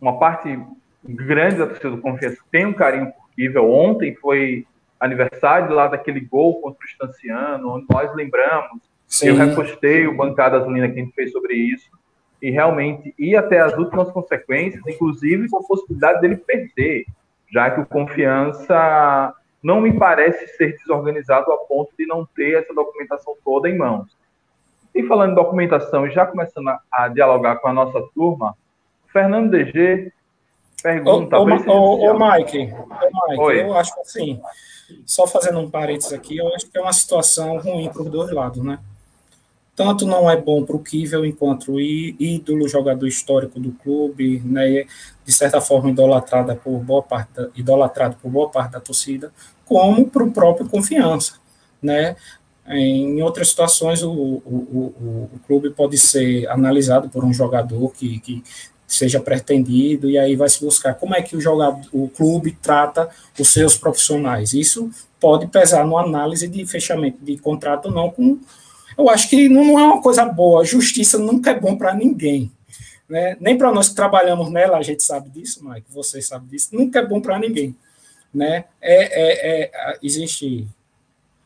[0.00, 0.58] uma parte
[1.04, 3.70] grande da torcida do Confiança tem um carinho por Kivel.
[3.70, 4.66] Ontem foi
[4.98, 8.82] aniversário lá daquele gol contra o Estanciano, onde nós lembramos.
[9.06, 9.28] Sim.
[9.28, 11.88] Eu repostei o Bancada Azulina que a gente fez sobre isso.
[12.42, 17.06] E realmente ir até as últimas consequências, inclusive com a possibilidade dele perder,
[17.48, 19.32] já que o Confiança
[19.64, 24.14] não me parece ser desorganizado a ponto de não ter essa documentação toda em mãos.
[24.94, 28.54] E falando em documentação, já começando a, a dialogar com a nossa turma,
[29.10, 30.12] Fernando DG
[30.82, 31.38] pergunta.
[31.38, 34.38] Ô, ô, ô, Mike, ô Mike eu acho assim,
[35.06, 38.30] só fazendo um parênteses aqui, eu acho que é uma situação ruim para os dois
[38.30, 38.78] lados, né?
[39.74, 44.86] Tanto não é bom para o Kivel, enquanto ídolo, jogador histórico do clube, né,
[45.24, 49.32] de certa forma idolatrada por boa parte da, idolatrado por boa parte da torcida,
[49.66, 51.34] como para o próprio Confiança,
[51.82, 52.16] né?
[52.66, 58.18] Em outras situações, o, o, o, o, clube pode ser analisado por um jogador que,
[58.20, 58.42] que
[58.86, 63.10] seja pretendido, e aí vai se buscar como é que o jogador, o clube trata
[63.38, 64.54] os seus profissionais.
[64.54, 68.10] Isso pode pesar no análise de fechamento de contrato ou não.
[68.10, 68.38] Com,
[68.96, 70.64] eu acho que não é uma coisa boa.
[70.64, 72.50] Justiça nunca é bom para ninguém.
[73.08, 73.36] Né?
[73.40, 76.70] Nem para nós que trabalhamos nela, a gente sabe disso, Mike, você sabe disso.
[76.72, 77.76] Nunca é bom para ninguém.
[78.34, 78.64] Né?
[78.80, 80.66] É, é, é, existe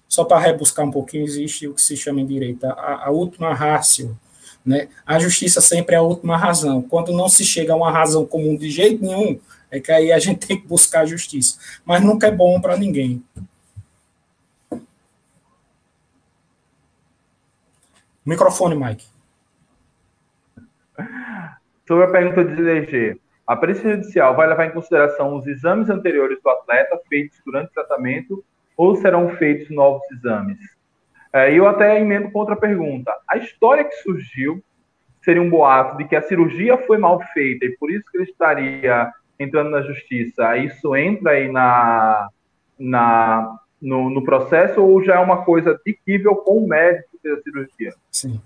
[0.08, 3.52] só para rebuscar um pouquinho, existe o que se chama em direito a, a última
[3.52, 4.18] rácio.
[4.64, 4.88] Né?
[5.04, 6.80] A justiça sempre é a última razão.
[6.80, 9.38] Quando não se chega a uma razão comum de jeito nenhum,
[9.70, 11.58] é que aí a gente tem que buscar a justiça.
[11.84, 13.22] Mas nunca é bom para ninguém.
[18.24, 19.06] Microfone, Mike.
[21.86, 26.38] Sobre a pergunta de DG, a perícia judicial vai levar em consideração os exames anteriores
[26.42, 28.44] do atleta feitos durante o tratamento
[28.76, 30.58] ou serão feitos novos exames?
[31.32, 33.10] É, eu até emendo com outra pergunta.
[33.26, 34.62] A história que surgiu
[35.22, 38.30] seria um boato de que a cirurgia foi mal feita e por isso que ele
[38.30, 40.56] estaria entrando na justiça.
[40.58, 42.28] Isso entra aí na,
[42.78, 47.94] na, no, no processo ou já é uma coisa adquível com o médico da cirurgia?
[48.10, 48.40] Sim.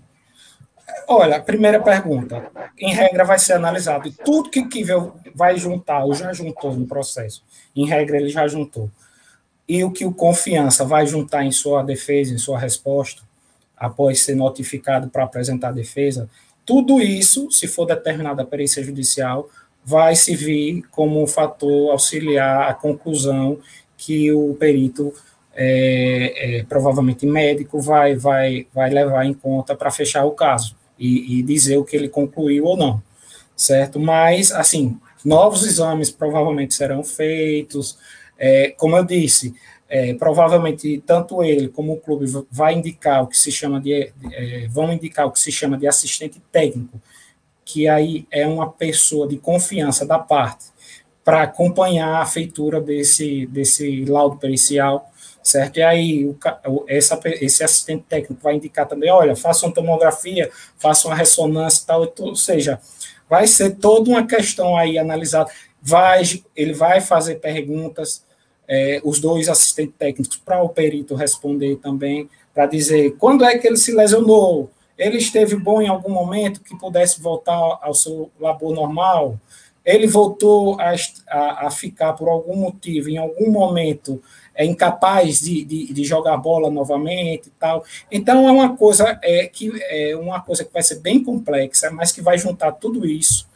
[1.09, 2.51] Olha, primeira pergunta.
[2.79, 4.13] Em regra, vai ser analisado.
[4.25, 7.43] Tudo que Kivel vai juntar, ou já juntou no processo,
[7.75, 8.91] em regra, ele já juntou.
[9.69, 13.23] E o que o confiança vai juntar em sua defesa, em sua resposta,
[13.77, 16.29] após ser notificado para apresentar a defesa,
[16.65, 19.49] tudo isso, se for determinada a perícia judicial,
[19.85, 23.59] vai servir como um fator auxiliar à conclusão
[23.97, 25.13] que o perito
[25.55, 31.39] é, é, provavelmente médico, vai, vai, vai levar em conta para fechar o caso e,
[31.39, 33.03] e, dizer o que ele concluiu ou não,
[33.57, 34.01] certo?
[34.01, 37.99] Mas, assim, novos exames provavelmente serão feitos,
[38.39, 39.55] é, como eu disse,
[39.89, 44.67] é, provavelmente tanto ele como o clube vai indicar o que se chama de, é,
[44.71, 47.01] vão indicar o que se chama de assistente técnico,
[47.65, 50.67] que aí é uma pessoa de confiança da parte
[51.23, 55.12] para acompanhar a feitura desse, desse laudo pericial,
[55.43, 55.79] certo?
[55.79, 56.37] E aí o,
[56.87, 61.87] essa, esse assistente técnico vai indicar também, olha, faça uma tomografia, faça uma ressonância e
[61.87, 62.81] tal, ou seja,
[63.29, 65.51] vai ser toda uma questão aí analisada,
[65.81, 66.23] vai,
[66.55, 68.25] ele vai fazer perguntas,
[68.69, 73.67] é, os dois assistentes técnicos para o perito responder também, para dizer quando é que
[73.67, 78.73] ele se lesionou, ele esteve bom em algum momento que pudesse voltar ao seu labor
[78.75, 79.39] normal,
[79.85, 80.95] ele voltou a,
[81.29, 84.23] a, a, ficar por algum motivo, em algum momento,
[84.55, 87.85] é incapaz de, de, de, jogar bola novamente e tal.
[88.11, 92.13] Então é uma coisa é, que é uma coisa que vai ser bem complexa, mas
[92.13, 93.49] que vai juntar tudo isso,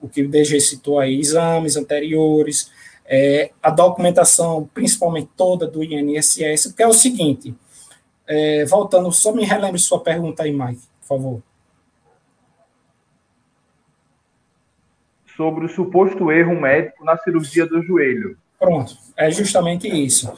[0.00, 2.70] o que o DG citou aí, exames anteriores,
[3.06, 7.54] é, a documentação, principalmente toda do INSS, que é o seguinte,
[8.26, 11.42] é, voltando, só me relembre sua pergunta aí, Mike, por favor.
[15.36, 18.36] sobre o suposto erro médico na cirurgia do joelho.
[18.64, 20.32] Pronto, é justamente isso.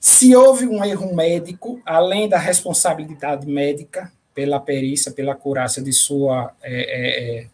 [0.00, 6.52] Se houve um erro médico, além da responsabilidade médica pela perícia, pela curácia de sua,
[6.60, 7.46] é, é, é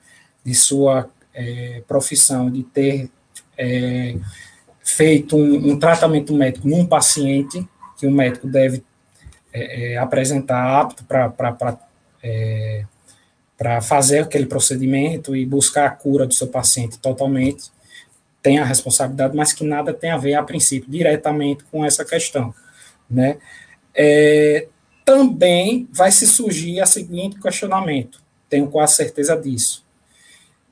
[0.42, 3.10] de sua é, profissão, de ter
[3.58, 4.16] é,
[4.82, 7.68] feito um, um, tratamento médico num paciente,
[7.98, 8.82] que o médico deve
[9.52, 11.28] é, apresentar apto para
[13.56, 17.70] para fazer aquele procedimento e buscar a cura do seu paciente totalmente,
[18.44, 22.54] tem a responsabilidade, mas que nada tem a ver, a princípio, diretamente com essa questão,
[23.08, 23.38] né?
[23.94, 24.68] É,
[25.02, 29.82] também vai se surgir a seguinte questionamento, tenho quase certeza disso.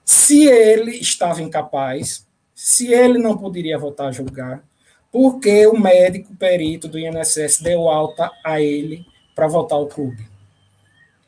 [0.04, 4.62] Se ele estava incapaz, se ele não poderia voltar a julgar,
[5.10, 10.28] por que o médico perito do INSS deu alta a ele para voltar ao clube?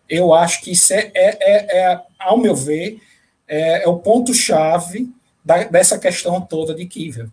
[0.06, 3.00] Eu acho que isso é, é, é, é ao meu ver,
[3.48, 5.10] é, é o ponto-chave
[5.44, 7.28] dessa questão toda de Kivel.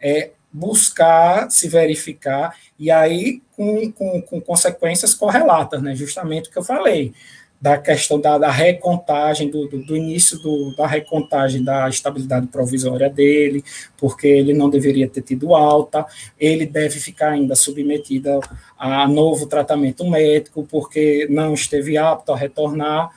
[0.00, 5.94] É buscar se verificar, e aí com, com, com consequências correlatas, né?
[5.94, 7.14] justamente o que eu falei
[7.62, 13.08] da questão da, da recontagem, do, do, do início do, da recontagem da estabilidade provisória
[13.08, 13.62] dele,
[13.96, 16.04] porque ele não deveria ter tido alta,
[16.40, 18.40] ele deve ficar ainda submetido
[18.76, 23.12] a novo tratamento médico, porque não esteve apto a retornar,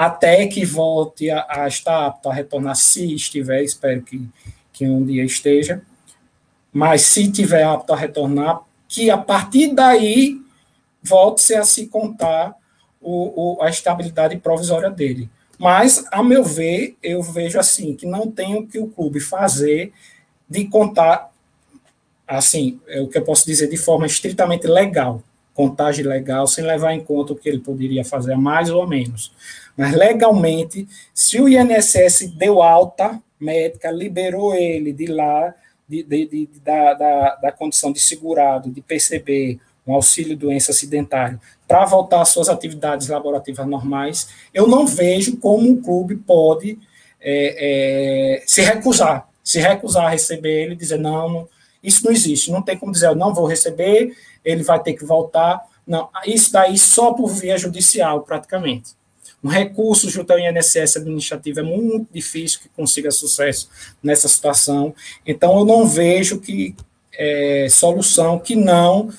[0.00, 4.26] até que volte a, a estar apto a retornar, se estiver, espero que,
[4.72, 5.82] que um dia esteja,
[6.72, 10.40] mas se tiver apto a retornar, que a partir daí
[11.02, 12.56] volte-se a se contar
[12.98, 15.28] o, o, a estabilidade provisória dele.
[15.58, 19.92] Mas, a meu ver, eu vejo assim, que não tem o que o clube fazer
[20.48, 21.30] de contar,
[22.26, 25.22] assim, é o que eu posso dizer de forma estritamente legal,
[25.52, 28.86] contagem legal, sem levar em conta o que ele poderia fazer a mais ou a
[28.86, 29.30] menos.
[29.80, 35.54] Mas legalmente, se o INSS deu alta médica, liberou ele de lá,
[35.88, 41.40] de, de, de, da, da, da condição de segurado, de perceber um auxílio doença acidentário,
[41.66, 46.78] para voltar às suas atividades laborativas normais, eu não vejo como um clube pode
[47.18, 51.48] é, é, se recusar, se recusar a receber ele, dizer, não, não,
[51.82, 54.14] isso não existe, não tem como dizer, eu não vou receber,
[54.44, 58.99] ele vai ter que voltar, não, isso daí só por via judicial, praticamente.
[59.42, 63.70] Um recurso junto ao INSS administrativo é muito difícil que consiga sucesso
[64.02, 64.94] nessa situação,
[65.26, 66.74] então eu não vejo que
[67.12, 69.10] é, solução que não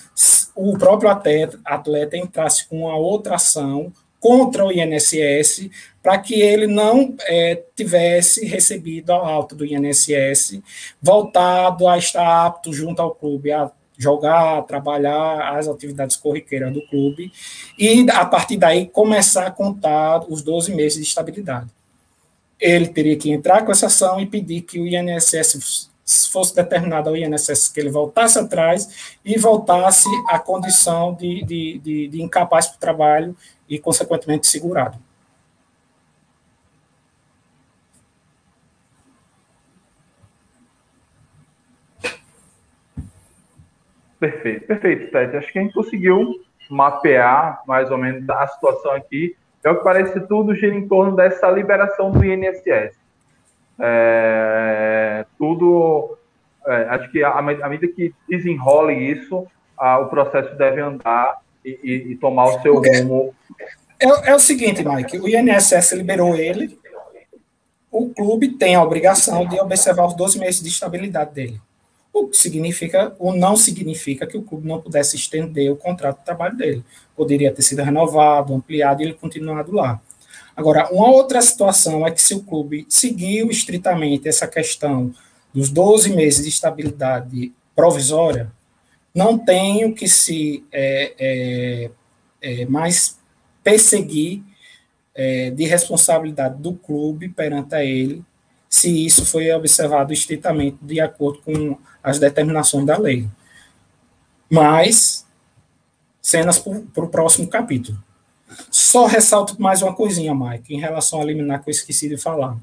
[0.56, 5.70] o próprio atleta, atleta entrasse com uma outra ação contra o INSS
[6.02, 10.62] para que ele não é, tivesse recebido a alta do INSS,
[11.02, 17.32] voltado a estar apto junto ao clube a jogar, trabalhar as atividades corriqueiras do clube
[17.78, 21.70] e a partir daí começar a contar os 12 meses de estabilidade.
[22.60, 25.90] Ele teria que entrar com essa ação e pedir que o INSS
[26.32, 32.08] fosse determinado ao INSS que ele voltasse atrás e voltasse à condição de, de, de,
[32.08, 33.36] de incapaz para o trabalho
[33.70, 34.98] e, consequentemente, segurado.
[44.22, 45.36] Perfeito, perfeito, Tete.
[45.36, 46.36] Acho que a gente conseguiu
[46.70, 49.36] mapear mais ou menos a situação aqui.
[49.64, 52.96] É o que parece tudo gira em torno dessa liberação do INSS.
[53.80, 56.20] É, tudo,
[56.68, 62.12] é, acho que à medida que desenrole isso, a, o processo deve andar e, e,
[62.12, 63.34] e tomar o seu Porque rumo.
[64.00, 66.80] É, é o seguinte, Mike, o INSS liberou ele,
[67.92, 71.60] o clube tem a obrigação de observar os 12 meses de estabilidade dele.
[72.14, 76.26] O que significa, ou não significa que o clube não pudesse estender o contrato de
[76.26, 76.84] trabalho dele.
[77.16, 80.02] Poderia ter sido renovado, ampliado e ele continuado lá.
[80.56, 85.14] Agora, uma outra situação é que se o clube seguiu estritamente essa questão
[85.54, 88.52] dos 12 meses de estabilidade provisória,
[89.14, 91.92] não tem o que se é, é,
[92.42, 93.18] é, mais
[93.64, 94.44] perseguir
[95.14, 98.24] é, de responsabilidade do clube perante a ele,
[98.72, 103.28] se isso foi observado estritamente de acordo com as determinações da lei.
[104.50, 105.28] Mas,
[106.22, 108.02] cenas para o próximo capítulo.
[108.70, 112.58] Só ressalto mais uma coisinha, Mike, em relação a liminar que eu esqueci de falar.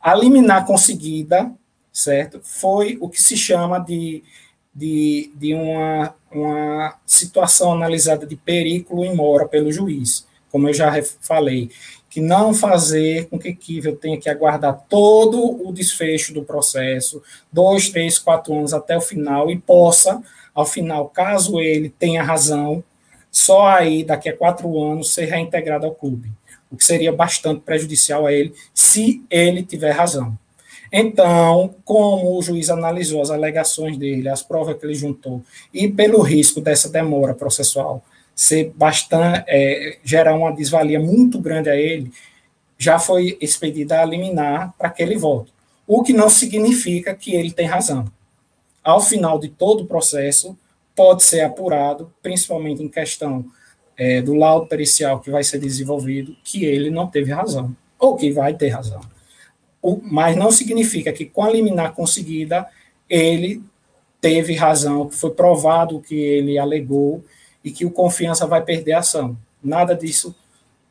[0.00, 1.52] A liminar conseguida,
[1.92, 4.24] certo, foi o que se chama de,
[4.74, 10.90] de, de uma, uma situação analisada de perigo em mora pelo juiz, como eu já
[11.20, 11.70] falei,
[12.16, 17.90] que não fazer com que Kivel tenha que aguardar todo o desfecho do processo, dois,
[17.90, 20.22] três, quatro anos até o final, e possa,
[20.54, 22.82] ao final, caso ele tenha razão,
[23.30, 26.32] só aí, daqui a quatro anos, ser reintegrado ao clube,
[26.70, 30.38] o que seria bastante prejudicial a ele, se ele tiver razão.
[30.90, 36.22] Então, como o juiz analisou as alegações dele, as provas que ele juntou, e pelo
[36.22, 38.02] risco dessa demora processual
[38.36, 42.12] ser bastante, é, gerar uma desvalia muito grande a ele,
[42.76, 45.54] já foi expedida a liminar para que ele volte.
[45.86, 48.04] O que não significa que ele tem razão.
[48.84, 50.56] Ao final de todo o processo,
[50.94, 53.46] pode ser apurado, principalmente em questão
[53.96, 58.30] é, do laudo pericial que vai ser desenvolvido, que ele não teve razão, ou que
[58.30, 59.00] vai ter razão.
[59.80, 62.66] O, mas não significa que com a liminar conseguida,
[63.08, 63.62] ele
[64.20, 67.24] teve razão, que foi provado o que ele alegou
[67.66, 69.36] e que o confiança vai perder a ação.
[69.60, 70.32] Nada disso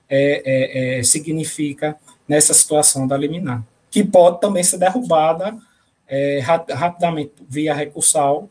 [0.10, 1.96] é, é, é, significa
[2.28, 5.58] nessa situação da liminar, que pode também ser derrubada
[6.06, 8.50] é, rapidamente via recursal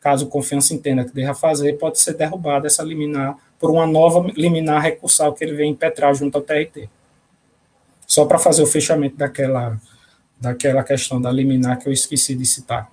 [0.00, 4.82] caso confiança entenda que deva fazer, pode ser derrubada essa liminar por uma nova liminar
[4.82, 6.90] recursal que ele vem impetrar junto ao TRT.
[8.06, 9.80] Só para fazer o fechamento daquela,
[10.38, 12.92] daquela questão da liminar que eu esqueci de citar.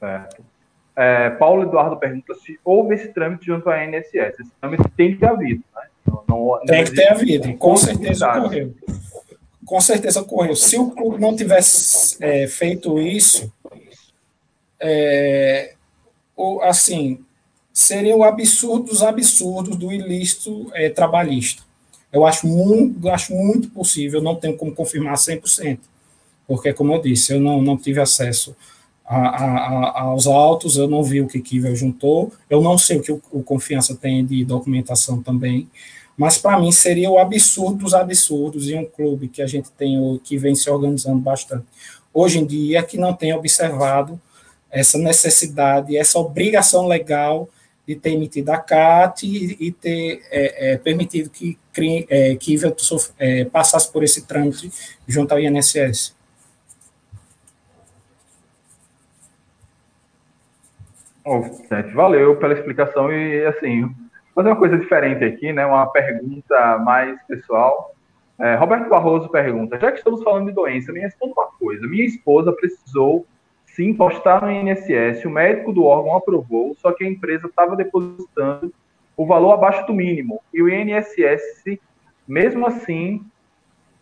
[0.00, 0.53] Certo.
[0.96, 4.14] É, Paulo Eduardo pergunta se houve esse trâmite junto à INSS.
[4.14, 5.64] Esse trâmite tem que ter havido.
[5.74, 5.82] Né?
[6.06, 8.74] Não, não, tem que ter havido, com certeza ocorreu.
[9.64, 10.54] Com certeza ocorreu.
[10.54, 13.52] Se o clube não tivesse é, feito isso,
[14.80, 15.74] é,
[16.62, 17.24] assim,
[17.72, 21.62] seria o absurdo dos absurdos do ilícito é, trabalhista.
[22.12, 25.80] Eu acho muito, acho muito possível, não tenho como confirmar 100%,
[26.46, 28.54] porque, como eu disse, eu não, não tive acesso
[29.04, 33.02] a, a, aos autos, eu não vi o que Kivel juntou, eu não sei o
[33.02, 35.68] que o, o Confiança tem de documentação também,
[36.16, 39.98] mas para mim seria o absurdo dos absurdos em um clube que a gente tem,
[40.22, 41.66] que vem se organizando bastante
[42.12, 44.20] hoje em dia, que não tem observado
[44.70, 47.48] essa necessidade, essa obrigação legal
[47.86, 51.58] de ter emitido a CAT e, e ter é, é, permitido que,
[52.08, 52.56] é, que
[53.18, 54.70] é, passasse por esse trâmite
[55.06, 56.14] junto ao INSS.
[61.26, 61.42] Oh,
[61.94, 63.90] valeu pela explicação e assim
[64.34, 65.64] fazer uma coisa diferente aqui, né?
[65.64, 67.94] Uma pergunta mais pessoal.
[68.38, 71.86] É, Roberto Barroso pergunta: já que estamos falando de doença, me responda uma coisa.
[71.86, 73.26] Minha esposa precisou
[73.64, 78.72] se impostar no INSS, o médico do órgão aprovou, só que a empresa estava depositando
[79.16, 80.40] o valor abaixo do mínimo.
[80.52, 81.78] E o INSS,
[82.26, 83.24] mesmo assim,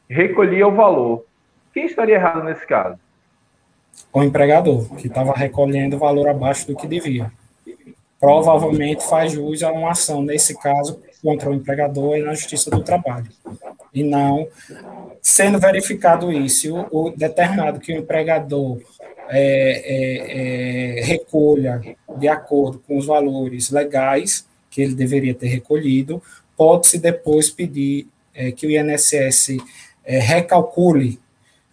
[0.09, 1.25] recolhia o valor.
[1.73, 2.99] Quem estaria errado nesse caso?
[4.13, 7.33] O empregador, que estava recolhendo valor abaixo do que devia.
[8.21, 12.83] Provavelmente faz jus a uma ação, nesse caso, contra o empregador é na Justiça do
[12.83, 13.29] Trabalho.
[13.95, 14.47] E não
[15.23, 18.81] sendo verificado isso, o, o determinado que o empregador
[19.29, 21.81] é, é, é, recolha
[22.19, 26.21] de acordo com os valores legais que ele deveria ter recolhido,
[26.57, 29.59] pode-se depois pedir é, que o INSS
[30.05, 31.21] é, recalcule,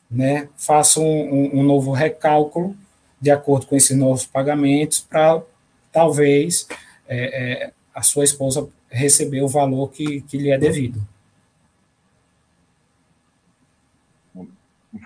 [0.10, 2.76] né, faça um, um, novo recálculo
[3.22, 5.41] de acordo com esses novos pagamentos para
[5.91, 6.68] talvez
[7.07, 10.99] é, é, a sua esposa receber o valor que, que lhe é devido.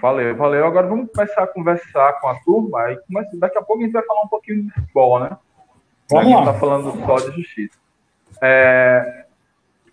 [0.01, 0.66] Valeu, valeu.
[0.66, 2.91] Agora vamos começar a conversar com a turma.
[2.91, 5.38] E começa, daqui a pouco a gente vai falar um pouquinho de futebol, né?
[6.10, 6.39] Vamos lá.
[6.39, 7.78] A gente está falando só de justiça.
[8.41, 9.26] É,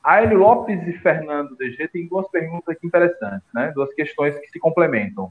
[0.03, 3.71] Aélio Lopes e Fernando DG têm duas perguntas aqui interessantes, né?
[3.75, 5.31] Duas questões que se complementam.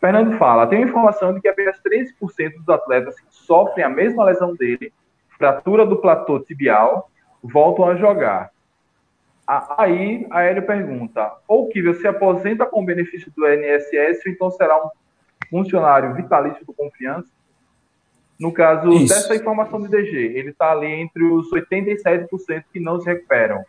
[0.00, 4.54] Fernando fala: tem informação de que apenas 13% dos atletas que sofrem a mesma lesão
[4.54, 4.92] dele,
[5.36, 7.10] fratura do platô tibial,
[7.42, 8.50] voltam a jogar.
[9.76, 14.76] Aí a Hélio pergunta: ou que você aposenta com benefício do INSS, ou então será
[14.78, 14.90] um
[15.50, 17.28] funcionário vitalício do confiança?
[18.38, 19.12] No caso Isso.
[19.12, 23.64] dessa informação do DG, ele está ali entre os 87% que não se recuperam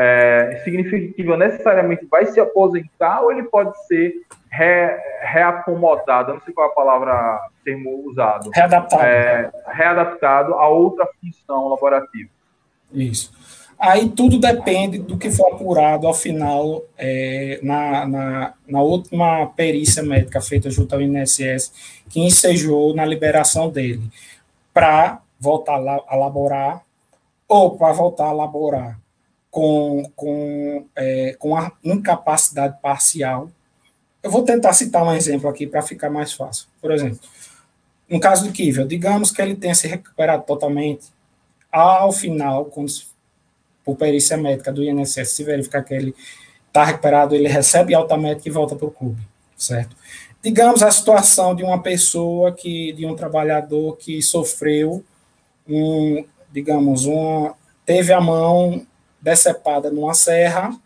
[0.00, 4.14] é, significa que necessariamente vai se aposentar ou ele pode ser
[4.48, 8.48] re, reacomodado, não sei qual é a palavra, termo usado.
[8.54, 9.02] Readaptado.
[9.02, 12.30] É, readaptado a outra função laborativa.
[12.92, 13.32] Isso.
[13.76, 20.02] Aí tudo depende do que for apurado ao final, é, na, na, na, última perícia
[20.02, 24.02] médica feita junto ao INSS, que ensejou na liberação dele,
[24.72, 26.82] para voltar a laborar
[27.48, 28.98] ou para voltar a laborar
[29.50, 33.50] com, com, é, com a incapacidade parcial.
[34.22, 36.66] Eu vou tentar citar um exemplo aqui para ficar mais fácil.
[36.80, 37.20] Por exemplo,
[38.08, 41.06] no caso do Kivel, digamos que ele tenha se recuperado totalmente,
[41.70, 42.90] ao final, quando,
[43.84, 46.14] por perícia médica do INSS, se verificar que ele
[46.66, 49.20] está recuperado, ele recebe alta médica e volta para o clube,
[49.56, 49.94] certo?
[50.42, 55.04] Digamos a situação de uma pessoa que, de um trabalhador que sofreu
[55.68, 58.86] um, digamos, uma, teve a mão
[59.20, 60.78] decepada numa serra,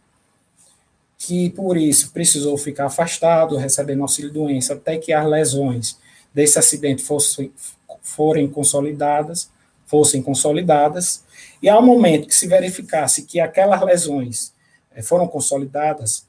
[1.19, 5.99] que por isso precisou ficar afastado, recebendo auxílio-doença, até que as lesões
[6.35, 7.53] desse acidente fossem,
[8.01, 9.51] forem consolidadas,
[9.87, 11.23] fossem consolidadas,
[11.63, 14.53] e ao momento que se verificasse que aquelas lesões
[14.95, 16.27] eh, foram consolidadas,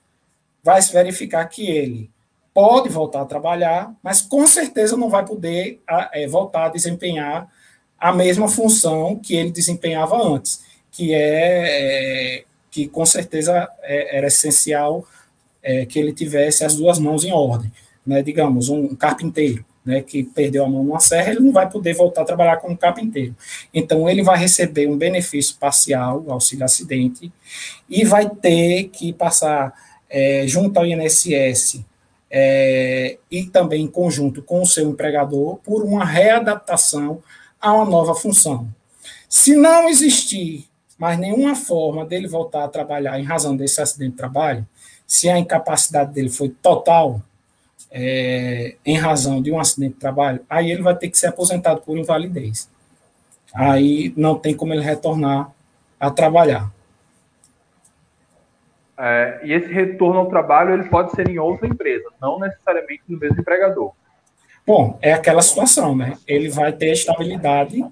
[0.62, 2.10] vai se verificar que ele
[2.54, 5.82] pode voltar a trabalhar, mas com certeza não vai poder
[6.14, 7.50] é, voltar a desempenhar
[7.98, 10.62] a mesma função que ele desempenhava antes
[10.94, 15.06] que é, é que com certeza é, era essencial
[15.62, 17.72] é, que ele tivesse as duas mãos em ordem,
[18.06, 18.22] né?
[18.22, 22.22] Digamos, um carpinteiro, né, que perdeu a mão numa serra, ele não vai poder voltar
[22.22, 23.36] a trabalhar como carpinteiro.
[23.74, 27.32] Então, ele vai receber um benefício parcial, auxílio acidente,
[27.90, 29.74] e vai ter que passar
[30.10, 31.84] é, junto ao INSS
[32.32, 37.22] é, e também em conjunto com o seu empregador por uma readaptação
[37.60, 38.68] a uma nova função.
[39.28, 40.66] Se não existir
[40.98, 44.66] mas nenhuma forma dele voltar a trabalhar em razão desse acidente de trabalho,
[45.06, 47.22] se a incapacidade dele foi total,
[47.92, 51.82] é, em razão de um acidente de trabalho, aí ele vai ter que ser aposentado
[51.82, 52.70] por invalidez.
[53.54, 55.52] Aí não tem como ele retornar
[56.00, 56.72] a trabalhar.
[58.98, 63.20] É, e esse retorno ao trabalho ele pode ser em outra empresa, não necessariamente no
[63.20, 63.92] mesmo empregador.
[64.66, 66.18] Bom, é aquela situação, né?
[66.26, 67.84] Ele vai ter estabilidade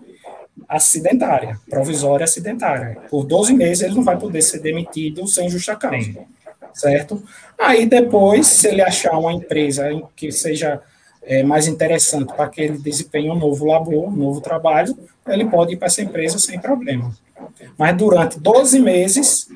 [0.68, 2.98] acidentária, provisória acidentária.
[3.10, 5.98] Por 12 meses ele não vai poder ser demitido sem justa causa.
[5.98, 6.18] Sim.
[6.74, 7.22] Certo?
[7.60, 10.82] Aí depois, se ele achar uma empresa que seja
[11.24, 14.98] é, mais interessante para que ele desempenhe um novo labor, um novo trabalho,
[15.28, 17.14] ele pode ir para essa empresa sem problema.
[17.78, 19.48] Mas durante 12 meses,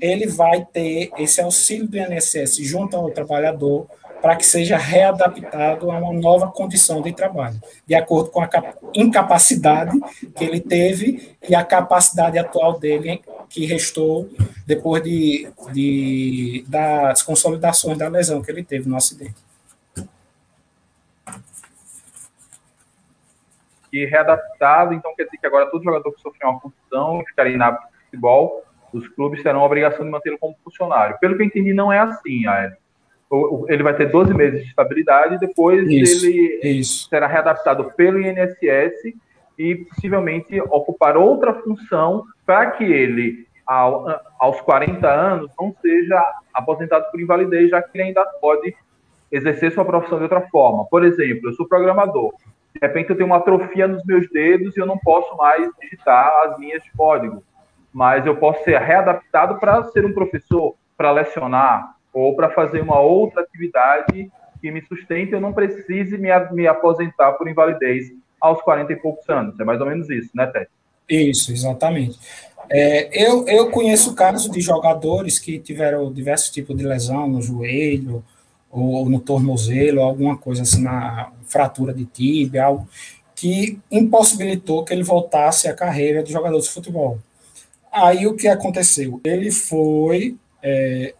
[0.00, 3.86] ele vai ter esse auxílio do INSS junto ao trabalhador
[4.20, 8.48] para que seja readaptado a uma nova condição de trabalho, de acordo com a
[8.94, 9.98] incapacidade
[10.36, 14.28] que ele teve e a capacidade atual dele, que restou
[14.66, 19.34] depois de, de das consolidações da lesão que ele teve no acidente.
[23.92, 27.76] E readaptado, então quer dizer que agora todo jogador que sofreu uma contusão ficaria na
[28.04, 28.62] futebol,
[28.92, 31.18] os clubes terão a obrigação de mantê-lo como funcionário.
[31.18, 32.76] Pelo que eu entendi, não é assim, Aélio
[33.68, 37.08] ele vai ter 12 meses de estabilidade, depois isso, ele isso.
[37.08, 39.14] será readaptado pelo INSS
[39.56, 44.06] e possivelmente ocupar outra função para que ele, ao,
[44.38, 46.20] aos 40 anos, não seja
[46.52, 48.74] aposentado por invalidez, já que ele ainda pode
[49.30, 50.84] exercer sua profissão de outra forma.
[50.86, 52.32] Por exemplo, eu sou programador.
[52.74, 56.32] De repente eu tenho uma atrofia nos meus dedos e eu não posso mais digitar
[56.46, 57.42] as linhas de código.
[57.92, 63.00] mas eu posso ser readaptado para ser um professor, para lecionar, ou para fazer uma
[63.00, 64.30] outra atividade
[64.60, 69.28] que me sustente, eu não precise me, me aposentar por invalidez aos 40 e poucos
[69.28, 69.58] anos.
[69.58, 70.70] É mais ou menos isso, né, Tete?
[71.08, 72.18] Isso, exatamente.
[72.68, 78.22] É, eu, eu conheço casos de jogadores que tiveram diversos tipos de lesão no joelho,
[78.70, 82.88] ou no tornozelo, alguma coisa assim, na fratura de tibia, algo
[83.34, 87.18] que impossibilitou que ele voltasse à carreira de jogador de futebol.
[87.90, 89.20] Aí o que aconteceu?
[89.24, 91.14] Ele foi é,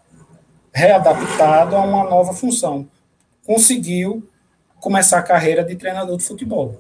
[0.73, 2.89] readaptado a uma nova função.
[3.45, 4.27] Conseguiu
[4.79, 6.75] começar a carreira de treinador de futebol.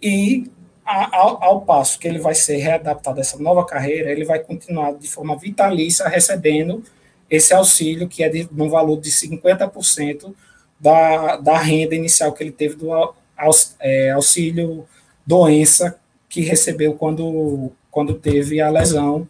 [0.00, 0.50] E
[0.84, 4.92] ao, ao, passo que ele vai ser readaptado a essa nova carreira, ele vai continuar
[4.92, 6.82] de forma vitalícia recebendo
[7.28, 10.34] esse auxílio, que é de, no valor de 50%
[10.80, 12.90] da, da renda inicial que ele teve do
[13.36, 14.86] aus, é, auxílio
[15.26, 15.98] doença
[16.28, 19.28] que recebeu quando, quando teve a lesão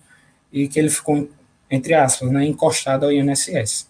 [0.53, 1.29] e que ele ficou,
[1.71, 3.87] entre aspas, né, encostado ao INSS.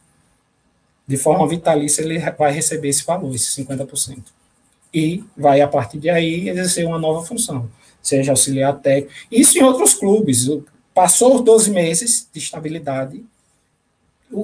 [1.06, 4.22] De forma vitalícia, ele vai receber esse valor, esse 50%.
[4.92, 7.70] E vai, a partir de aí, exercer uma nova função,
[8.02, 9.12] seja auxiliar técnico.
[9.30, 10.48] Isso em outros clubes.
[10.94, 13.24] Passou os 12 meses de estabilidade,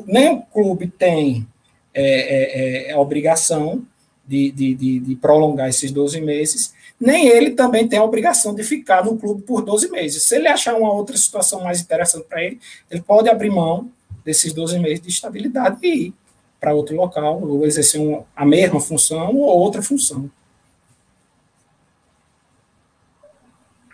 [0.07, 1.47] nem o clube tem
[1.93, 3.87] é, é, é, a obrigação
[4.27, 8.63] de, de, de, de, prolongar esses 12 meses, nem ele também tem a obrigação de
[8.63, 10.23] ficar no clube por 12 meses.
[10.23, 12.59] Se ele achar uma outra situação mais interessante para ele,
[12.91, 13.91] ele pode abrir mão
[14.25, 16.15] desses 12 meses de estabilidade e ir
[16.59, 20.31] para outro local, ou exercer um, a mesma função ou outra função.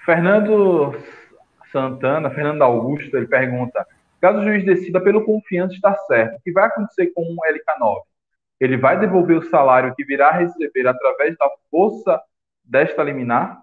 [0.04, 0.96] Fernando
[1.72, 3.84] Santana, Fernando Augusto, ele pergunta:
[4.20, 8.02] Caso o juiz decida pelo confiança estar certo, o que vai acontecer com o LK9?
[8.60, 12.20] Ele vai devolver o salário que virá a receber através da força
[12.62, 13.62] desta liminar?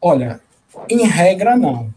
[0.00, 0.40] Olha,
[0.88, 1.92] em regra, não.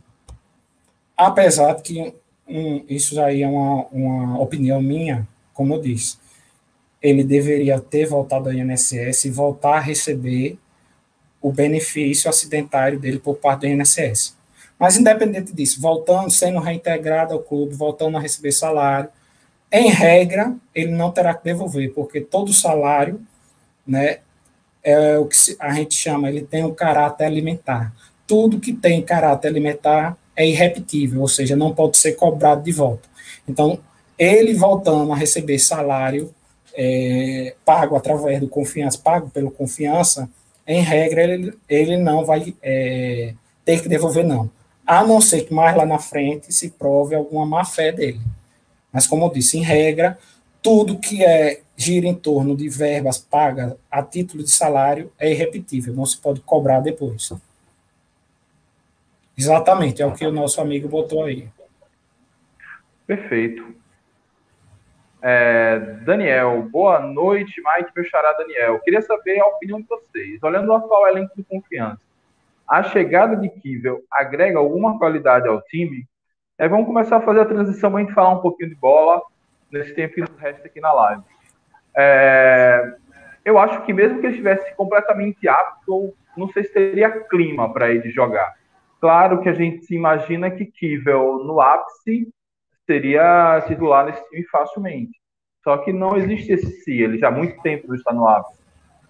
[1.16, 2.16] Apesar de que
[2.48, 6.18] um, isso aí é uma, uma opinião minha, como eu disse,
[7.02, 10.60] ele deveria ter voltado ao INSS e voltar a receber
[11.42, 14.38] o benefício acidentário dele por parte do INSS.
[14.78, 19.10] Mas, independente disso, voltando, sendo reintegrado ao clube, voltando a receber salário,
[19.72, 23.22] em regra, ele não terá que devolver, porque todo salário,
[23.86, 24.20] né,
[24.84, 27.94] é o que a gente chama, ele tem um caráter alimentar.
[28.28, 33.08] Tudo que tem caráter alimentar é irrepetível, ou seja, não pode ser cobrado de volta.
[33.48, 33.80] Então,
[34.18, 36.34] ele voltando a receber salário
[36.74, 40.30] é, pago através do confiança, pago pelo confiança,
[40.66, 43.34] em regra, ele, ele não vai é,
[43.66, 44.50] ter que devolver, não
[44.86, 48.20] a não ser que mais lá na frente se prove alguma má fé dele.
[48.92, 50.18] Mas, como eu disse, em regra,
[50.62, 55.94] tudo que é gira em torno de verbas pagas a título de salário é irrepetível,
[55.94, 57.34] não se pode cobrar depois.
[59.36, 61.48] Exatamente, é o que o nosso amigo botou aí.
[63.08, 63.74] Perfeito.
[65.24, 68.80] É, Daniel, boa noite, Mike, meu xará Daniel.
[68.80, 70.42] Queria saber a opinião de vocês.
[70.44, 72.02] Olhando o atual elenco de confiança,
[72.68, 76.08] a chegada de Kivel agrega alguma qualidade ao time,
[76.62, 79.20] aí vamos começar a fazer a transição a gente falar um pouquinho de bola
[79.72, 81.24] nesse tempo que nos resta aqui na live.
[81.98, 82.96] É,
[83.44, 87.90] eu acho que mesmo que ele estivesse completamente apto, não sei se teria clima para
[87.90, 88.54] ele jogar.
[89.00, 92.32] Claro que a gente se imagina que Kivel no ápice
[92.86, 95.20] seria titular nesse time facilmente.
[95.64, 98.62] Só que não existe esse si, ele já há muito tempo não está no ápice.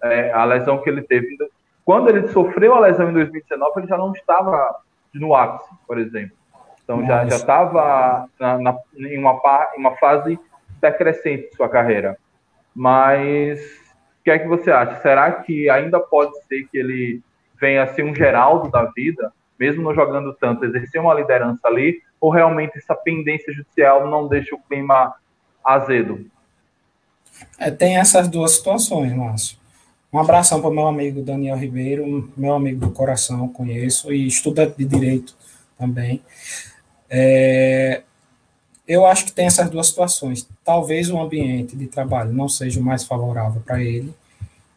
[0.02, 1.36] É, a lesão que ele teve
[1.84, 4.80] quando ele sofreu a lesão em 2019, ele já não estava
[5.12, 6.36] no ápice, por exemplo.
[7.00, 8.28] Então já já estava
[8.96, 9.40] em, uma,
[9.74, 10.38] em uma fase
[10.80, 12.16] decrescente de sua carreira.
[12.74, 13.60] Mas
[14.20, 15.00] o que é que você acha?
[15.00, 17.22] Será que ainda pode ser que ele
[17.60, 22.00] venha a ser um Geraldo da vida, mesmo não jogando tanto, exercer uma liderança ali?
[22.20, 25.14] Ou realmente essa pendência judicial não deixa o clima
[25.64, 26.26] azedo?
[27.58, 29.58] É, tem essas duas situações, Márcio.
[30.12, 34.76] Um abração para o meu amigo Daniel Ribeiro, meu amigo do coração, conheço, e estudante
[34.76, 35.34] de direito
[35.78, 36.22] também.
[37.14, 38.00] É,
[38.88, 40.48] eu acho que tem essas duas situações.
[40.64, 44.14] Talvez o ambiente de trabalho não seja o mais favorável para ele,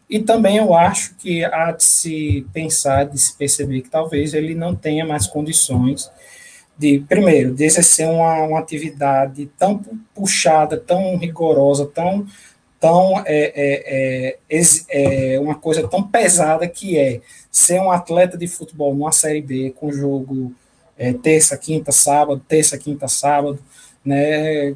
[0.09, 4.53] e também eu acho que há de se pensar, de se perceber que talvez ele
[4.53, 6.11] não tenha mais condições
[6.77, 9.81] de, primeiro, de exercer uma, uma atividade tão
[10.13, 12.27] puxada, tão rigorosa, tão
[12.79, 18.47] tão é, é, é, é, uma coisa tão pesada que é ser um atleta de
[18.47, 20.53] futebol numa série B com jogo
[20.97, 23.59] é, terça, quinta, sábado, terça, quinta, sábado,
[24.03, 24.75] né?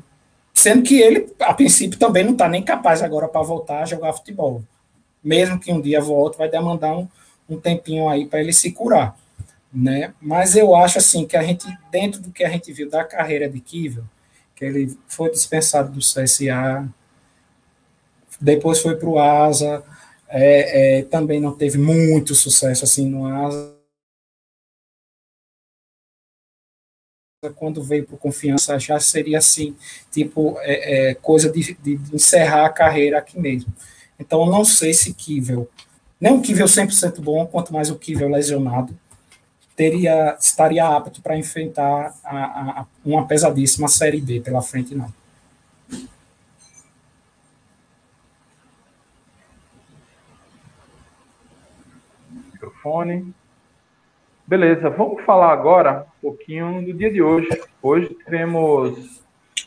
[0.53, 4.13] Sendo que ele, a princípio, também não está nem capaz agora para voltar a jogar
[4.13, 4.63] futebol.
[5.23, 7.07] Mesmo que um dia volte, vai demandar um,
[7.49, 9.17] um tempinho aí para ele se curar.
[9.73, 10.13] né?
[10.21, 13.49] Mas eu acho assim que a gente, dentro do que a gente viu da carreira
[13.49, 14.03] de Kivel,
[14.55, 16.85] que ele foi dispensado do CSA,
[18.41, 19.83] depois foi para o ASA,
[20.27, 23.78] é, é, também não teve muito sucesso assim no ASA.
[27.55, 29.73] Quando veio para Confiança, já seria assim,
[30.11, 33.73] tipo, é, é coisa de, de, encerrar a carreira aqui mesmo.
[34.19, 35.69] Então, não sei se Kivel,
[36.19, 38.93] nem o Kivel 100% bom, quanto mais o Kivel lesionado,
[39.73, 45.13] teria, estaria apto para enfrentar a, a, uma pesadíssima Série B pela frente, não.
[52.51, 53.33] Microfone.
[54.45, 57.47] Beleza, vamos falar agora um pouquinho do dia de hoje.
[57.81, 59.23] Hoje temos.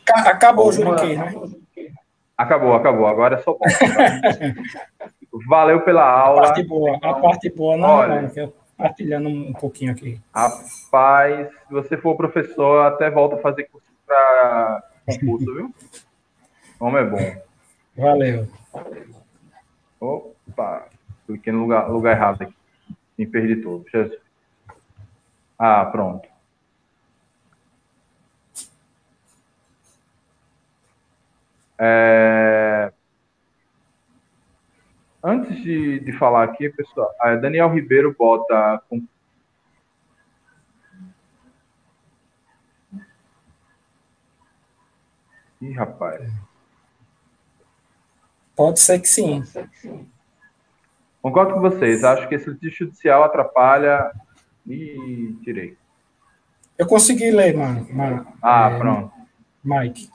[0.07, 1.33] Acabou o Juriquim, né?
[2.37, 3.07] Acabou, acabou.
[3.07, 3.59] Agora é só bom.
[5.47, 6.41] Valeu pela aula.
[6.41, 10.21] A parte boa, a parte boa não, Olha, não, compartilhando um pouquinho aqui.
[10.33, 15.73] Rapaz, se você for professor, até volta a fazer curso para concurso, viu?
[16.77, 17.41] Como é bom.
[17.97, 18.47] Valeu.
[19.99, 20.87] Opa,
[21.25, 22.55] cliquei no lugar, lugar errado aqui.
[23.17, 23.85] Me perdi todo.
[23.91, 24.19] Jesus.
[25.57, 26.32] Ah, pronto.
[31.79, 32.91] É...
[35.23, 39.01] Antes de, de falar aqui, pessoal, a Daniel Ribeiro bota com
[45.61, 46.29] Ih, rapaz.
[48.53, 49.41] Pode ser que sim.
[51.21, 52.03] Concordo com vocês.
[52.03, 54.11] Acho que esse litígio judicial atrapalha.
[54.67, 55.77] Ih, tirei.
[56.77, 57.87] Eu consegui ler, mano.
[57.93, 59.13] mano ah, é, pronto.
[59.63, 60.09] Mike.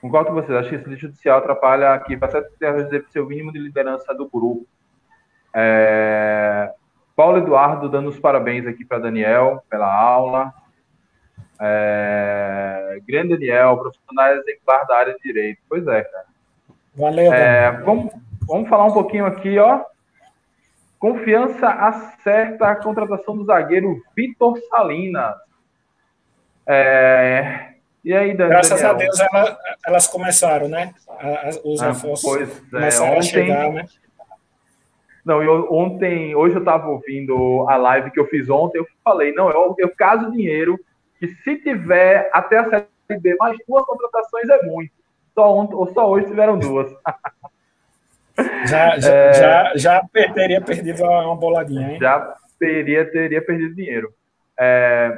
[0.00, 0.56] Concordo com vocês.
[0.58, 2.30] Acho que esse judicial atrapalha aqui para
[3.10, 4.66] ser o mínimo de liderança do grupo.
[5.54, 6.72] É...
[7.16, 10.52] Paulo Eduardo dando os parabéns aqui para Daniel pela aula.
[11.60, 13.00] É...
[13.06, 15.60] Grande Daniel, profissional exemplar da área de direito.
[15.68, 16.26] Pois é, cara.
[16.94, 18.12] Valeu, é, vamos,
[18.46, 19.84] vamos falar um pouquinho aqui, ó.
[20.98, 25.36] Confiança acerta a contratação do zagueiro Vitor Salinas.
[26.66, 27.74] É,
[28.04, 28.48] e aí, Daniel?
[28.48, 30.94] Graças a Deus ela, elas começaram, né?
[31.64, 33.86] Os ah, reforços pois é, ontem, a chegar, né?
[35.24, 39.32] Não, eu, ontem, hoje eu estava ouvindo a live que eu fiz ontem, eu falei,
[39.32, 40.78] não, eu, eu caso dinheiro,
[41.18, 44.92] que se tiver até a Série B mais duas contratações é muito.
[45.34, 46.90] Só, ontem, ou só hoje tiveram duas.
[48.66, 51.98] já, já, é, já, já teria perdido uma boladinha, hein?
[52.00, 54.12] Já teria, teria perdido dinheiro.
[54.58, 55.12] É,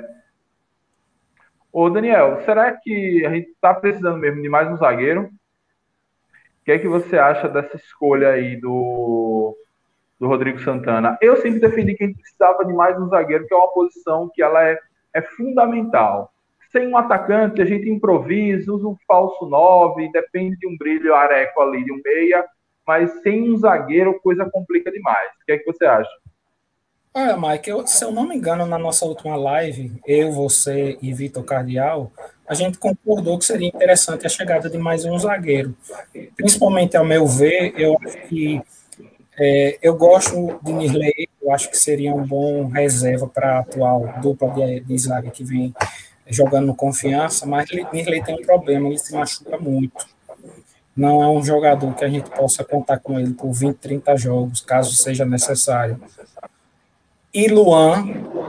[1.73, 5.27] Ô, Daniel, será que a gente está precisando mesmo de mais um zagueiro?
[5.27, 9.57] O que é que você acha dessa escolha aí do,
[10.19, 11.17] do Rodrigo Santana?
[11.23, 14.29] Eu sempre defendi que a gente precisava de mais um zagueiro, que é uma posição
[14.35, 14.81] que ela é,
[15.15, 16.33] é fundamental.
[16.73, 21.61] Sem um atacante, a gente improvisa, usa um falso 9, depende de um brilho areco
[21.61, 22.45] ali, de um meia,
[22.85, 25.31] mas sem um zagueiro, coisa complica demais.
[25.41, 26.11] O que é que você acha?
[27.13, 31.13] Olha, Mike, eu, se eu não me engano, na nossa última live, eu, você e
[31.13, 32.13] Vitor Cardial,
[32.47, 35.77] a gente concordou que seria interessante a chegada de mais um zagueiro.
[36.37, 38.63] Principalmente, ao meu ver, eu acho que
[39.37, 44.21] é, eu gosto de Nirley, eu acho que seria um bom reserva para a atual
[44.23, 45.75] dupla de, de zaga que vem
[46.29, 50.07] jogando no confiança, mas Nirley tem um problema, ele se machuca muito.
[50.97, 54.61] Não é um jogador que a gente possa contar com ele por 20, 30 jogos,
[54.61, 56.01] caso seja necessário.
[57.33, 58.05] E Luan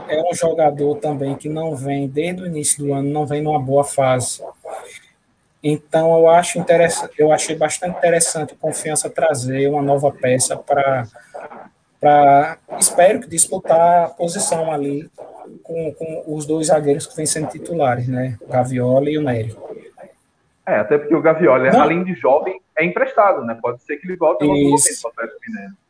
[0.08, 3.58] é um jogador também que não vem, desde o início do ano, não vem numa
[3.58, 4.42] boa fase.
[5.62, 11.06] Então eu acho interessante, eu achei bastante interessante a confiança trazer uma nova peça para
[12.00, 15.08] para espero que disputar a posição ali
[15.62, 18.36] com, com os dois zagueiros que vêm sendo titulares, né?
[18.40, 19.56] O Gaviola e o Nery.
[20.66, 21.80] É, até porque o Gaviola, não.
[21.80, 23.56] além de jovem, é emprestado, né?
[23.62, 25.81] Pode ser que ele volte em algum momento o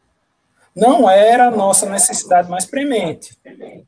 [0.74, 3.38] não era a nossa necessidade mais premente.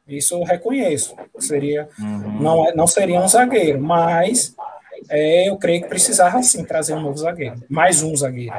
[0.07, 1.17] Isso eu reconheço.
[1.39, 2.41] Seria, uhum.
[2.41, 4.55] não, é, não seria um zagueiro, mas
[5.09, 7.63] é, eu creio que precisava sim trazer um novo zagueiro.
[7.69, 8.55] Mais um zagueiro.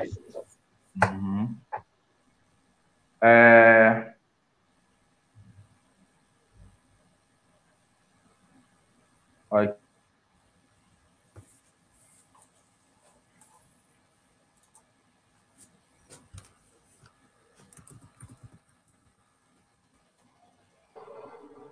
[1.03, 1.55] Uhum.
[3.21, 4.13] É...
[9.49, 9.78] Olha,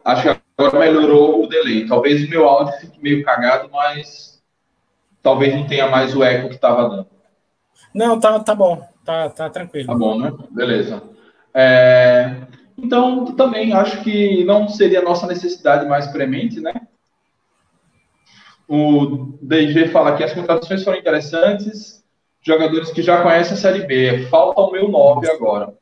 [0.03, 1.87] Acho que agora melhorou o delay.
[1.87, 4.41] Talvez o meu áudio fique meio cagado, mas
[5.21, 7.07] talvez não tenha mais o eco que estava dando.
[7.93, 8.85] Não, tá, tá bom.
[9.05, 9.87] tá, tá tranquilo.
[9.87, 10.33] Tá bom, né?
[10.51, 11.01] Beleza.
[11.53, 12.35] É,
[12.77, 16.73] então, também acho que não seria nossa necessidade mais premente, né?
[18.67, 22.03] O DG fala que as contratações foram interessantes,
[22.41, 24.27] jogadores que já conhecem a Série B.
[24.27, 25.73] Falta o meu 9 agora.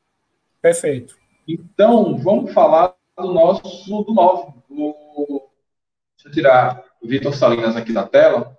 [0.61, 1.15] Perfeito.
[1.47, 4.53] Então, vamos falar do nosso do 9.
[4.69, 5.49] Do,
[6.15, 8.57] deixa eu tirar o Vitor Salinas aqui da tela.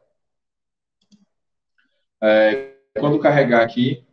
[2.22, 4.04] É, quando carregar aqui,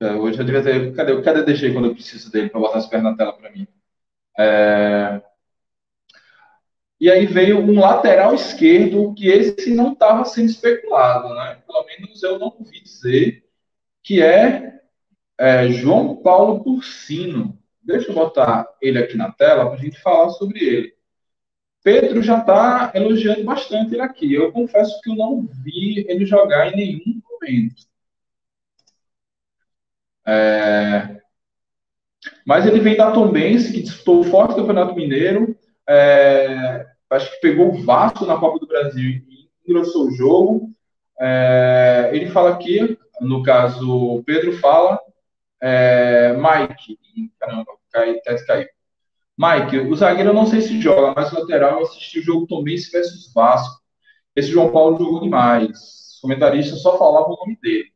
[0.00, 0.94] é, hoje eu devia ter.
[0.94, 3.66] Cadê, cadê DG quando eu preciso dele para botar as pernas na tela para mim?
[4.38, 5.22] É,
[6.98, 11.58] e aí veio um lateral esquerdo que esse não estava sendo especulado, né?
[11.66, 13.44] Pelo menos eu não ouvi dizer
[14.02, 14.80] que é,
[15.38, 17.58] é João Paulo Porcino.
[17.86, 20.96] Deixa eu botar ele aqui na tela para a gente falar sobre ele.
[21.84, 24.34] Pedro já está elogiando bastante ele aqui.
[24.34, 27.86] Eu confesso que eu não vi ele jogar em nenhum momento.
[30.26, 31.20] É...
[32.44, 35.56] Mas ele vem da Tombense, que disputou o forte Campeonato Mineiro.
[35.88, 36.84] É...
[37.08, 40.72] Acho que pegou o Vasco na Copa do Brasil e engrossou o jogo.
[41.20, 42.10] É...
[42.12, 45.00] Ele fala aqui, no caso, o Pedro fala,
[45.66, 46.32] é...
[46.34, 46.98] Mike,
[47.40, 48.68] caramba, cai, até caiu.
[49.38, 52.46] Mike, o zagueiro eu não sei se joga, mas o lateral eu assisti o jogo
[52.46, 53.82] Tombense versus Vasco.
[54.34, 55.70] Esse João Paulo jogou demais.
[56.14, 57.92] Os comentaristas só falavam o nome dele.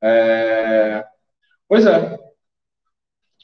[0.00, 1.04] É...
[1.68, 2.18] Pois é.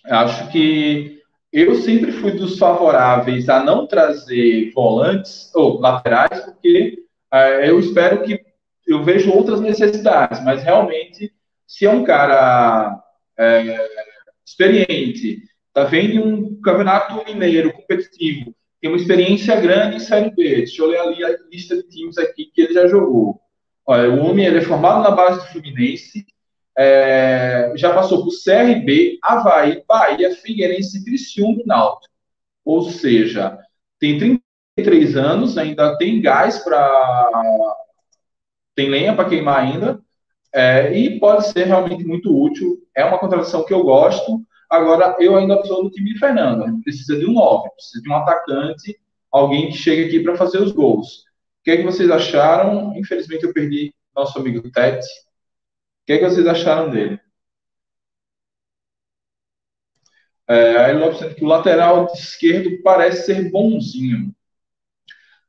[0.07, 1.23] Acho que
[1.53, 8.23] eu sempre fui dos favoráveis a não trazer volantes ou laterais, porque é, eu espero
[8.25, 8.54] que
[8.87, 11.33] eu vejo outras necessidades, mas realmente,
[11.67, 13.03] se é um cara
[13.39, 13.89] é,
[14.45, 20.83] experiente, está vendo um campeonato mineiro competitivo, tem uma experiência grande em Série B, deixa
[20.83, 23.41] eu ler ali a lista de times aqui que ele já jogou.
[23.87, 26.27] Olha, o homem ele é formado na base do Fluminense,
[26.77, 32.13] é, já passou por CRB, Havaí, Bahia, Figueirense, Criciúma e Náutico.
[32.65, 33.59] Ou seja,
[33.99, 34.19] tem
[34.77, 37.31] 33 anos, ainda tem gás para...
[38.75, 40.01] tem lenha para queimar ainda,
[40.53, 42.79] é, e pode ser realmente muito útil.
[42.97, 44.41] É uma contratação que eu gosto.
[44.71, 46.81] Agora, eu ainda sou do time de Fernando.
[46.83, 48.99] Precisa de um 9, precisa de um atacante,
[49.31, 51.25] alguém que chegue aqui para fazer os gols.
[51.61, 52.97] O que, é que vocês acharam?
[52.97, 55.07] Infelizmente, eu perdi nosso amigo Tete
[56.05, 57.19] o que, é que vocês acharam dele?
[60.47, 64.34] É, aí dizendo que o lateral esquerdo parece ser bonzinho.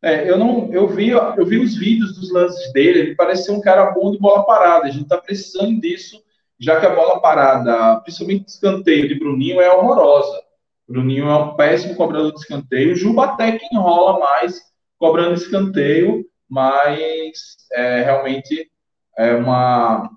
[0.06, 3.00] É, eu não, eu vi, eu vi os vídeos dos lances dele.
[3.00, 4.86] Ele parece ser um cara bom de bola parada.
[4.86, 6.22] A gente está precisando disso,
[6.60, 10.44] já que a bola parada, principalmente escanteio de Bruninho, é horrorosa.
[10.88, 12.96] Bruninho é um péssimo cobrador de escanteio.
[12.96, 14.62] Juba até que enrola mais
[15.00, 18.70] cobrando escanteio, mas é, realmente
[19.18, 20.08] é uma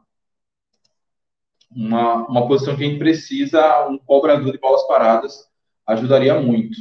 [1.70, 5.46] uma, uma posição que a gente precisa, um cobrador de bolas paradas
[5.86, 6.76] ajudaria muito.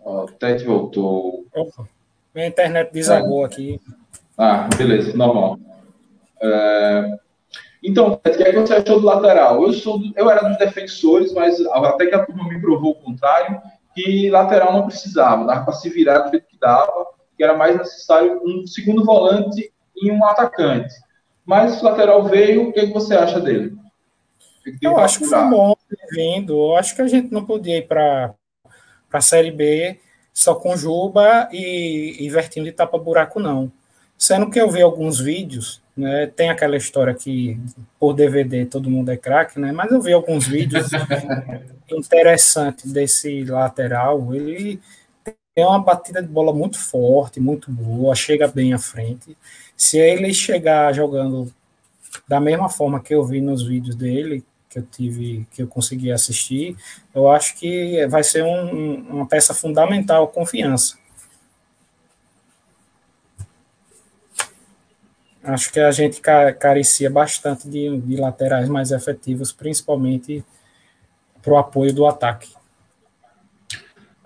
[0.00, 1.44] Ó, o Tete voltou.
[1.54, 1.88] Opa,
[2.34, 3.46] minha internet desabou é.
[3.46, 3.80] aqui.
[4.36, 5.58] Ah, beleza, normal.
[6.40, 7.18] É...
[7.82, 9.62] Então, o que, é que você achou do lateral?
[9.62, 10.12] Eu, sou do...
[10.16, 13.60] eu era dos defensores, mas até que a turma me provou o contrário,
[13.94, 17.76] que lateral não precisava, dava para se virar do jeito que dava, que era mais
[17.76, 20.94] necessário um segundo volante e um atacante.
[21.44, 23.76] Mas o lateral veio, o que, você acha dele?
[24.82, 25.74] Eu acho que foi bom
[26.10, 26.52] vindo.
[26.52, 28.34] Eu acho que a gente não podia ir para
[29.12, 29.98] a Série B
[30.32, 33.72] só com Juba e, e Vertinho de tapa-buraco, não.
[34.16, 37.58] Sendo que eu vi alguns vídeos, né, tem aquela história que
[37.98, 40.90] por DVD todo mundo é craque, né, mas eu vi alguns vídeos
[41.90, 44.34] interessantes desse lateral.
[44.34, 44.80] Ele
[45.54, 49.36] tem uma batida de bola muito forte, muito boa, chega bem à frente.
[49.76, 51.52] Se ele chegar jogando
[52.28, 56.12] da mesma forma que eu vi nos vídeos dele, que eu tive, que eu consegui
[56.12, 56.76] assistir,
[57.14, 60.96] eu acho que vai ser um, uma peça fundamental, confiança.
[65.42, 70.44] Acho que a gente carecia bastante de, de laterais mais efetivos, principalmente
[71.40, 72.52] para o apoio do ataque.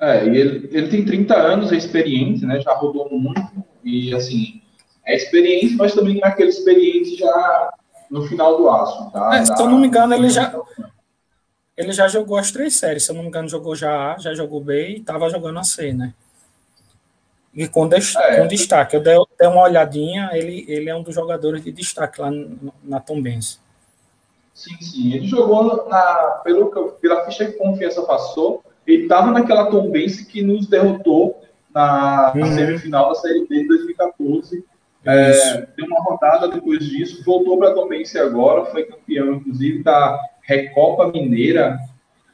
[0.01, 2.61] É, ele, ele tem 30 anos, é experiente, né?
[2.61, 4.61] Já rodou muito e assim
[5.07, 7.73] é experiência, mas também não é aquele experiente já
[8.13, 9.11] no final do aço.
[9.11, 9.37] Tá?
[9.37, 10.55] É, se eu não me engano, ele já,
[11.75, 13.05] ele já jogou as três séries.
[13.05, 15.65] Se eu não me engano, jogou já A, já jogou B e estava jogando a
[15.65, 16.13] C, né?
[17.55, 18.97] E com, des é, com destaque.
[18.97, 22.31] Eu dei, dei, uma olhadinha, ele, ele é um dos jogadores de destaque lá
[22.85, 23.59] na Tombense.
[24.55, 25.13] Sim, sim.
[25.15, 26.67] Ele jogou na, pelo,
[27.01, 28.63] pela ficha que confiança passou.
[28.87, 31.43] Ele estava naquela Tombense que nos derrotou
[31.75, 32.55] na, na uhum.
[32.55, 34.65] semifinal da Série B de 2014
[35.05, 40.19] É, deu uma rodada depois disso, voltou para a Tombense agora, foi campeão, inclusive, da
[40.43, 41.79] Recopa Mineira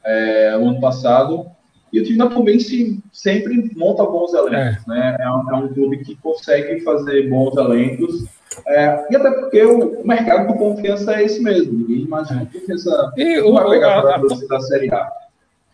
[0.03, 1.47] é, o ano passado.
[1.91, 4.89] E o time da Tombense sempre monta bons elencos, é.
[4.89, 5.17] né?
[5.19, 8.25] É um, é um, clube que consegue fazer bons elencos.
[8.67, 11.73] É, e até porque o, o, mercado de confiança é esse mesmo.
[11.73, 15.11] Ninguém imagina que essa e o, vai pegar para a da Série A.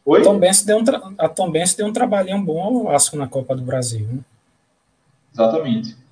[0.06, 0.22] Oi?
[0.22, 0.84] Tom deu um,
[1.18, 4.06] a Tom Benz deu um trabalhinho bom ao Vasco na Copa do Brasil.
[4.06, 4.20] Né?
[5.34, 6.05] Exatamente.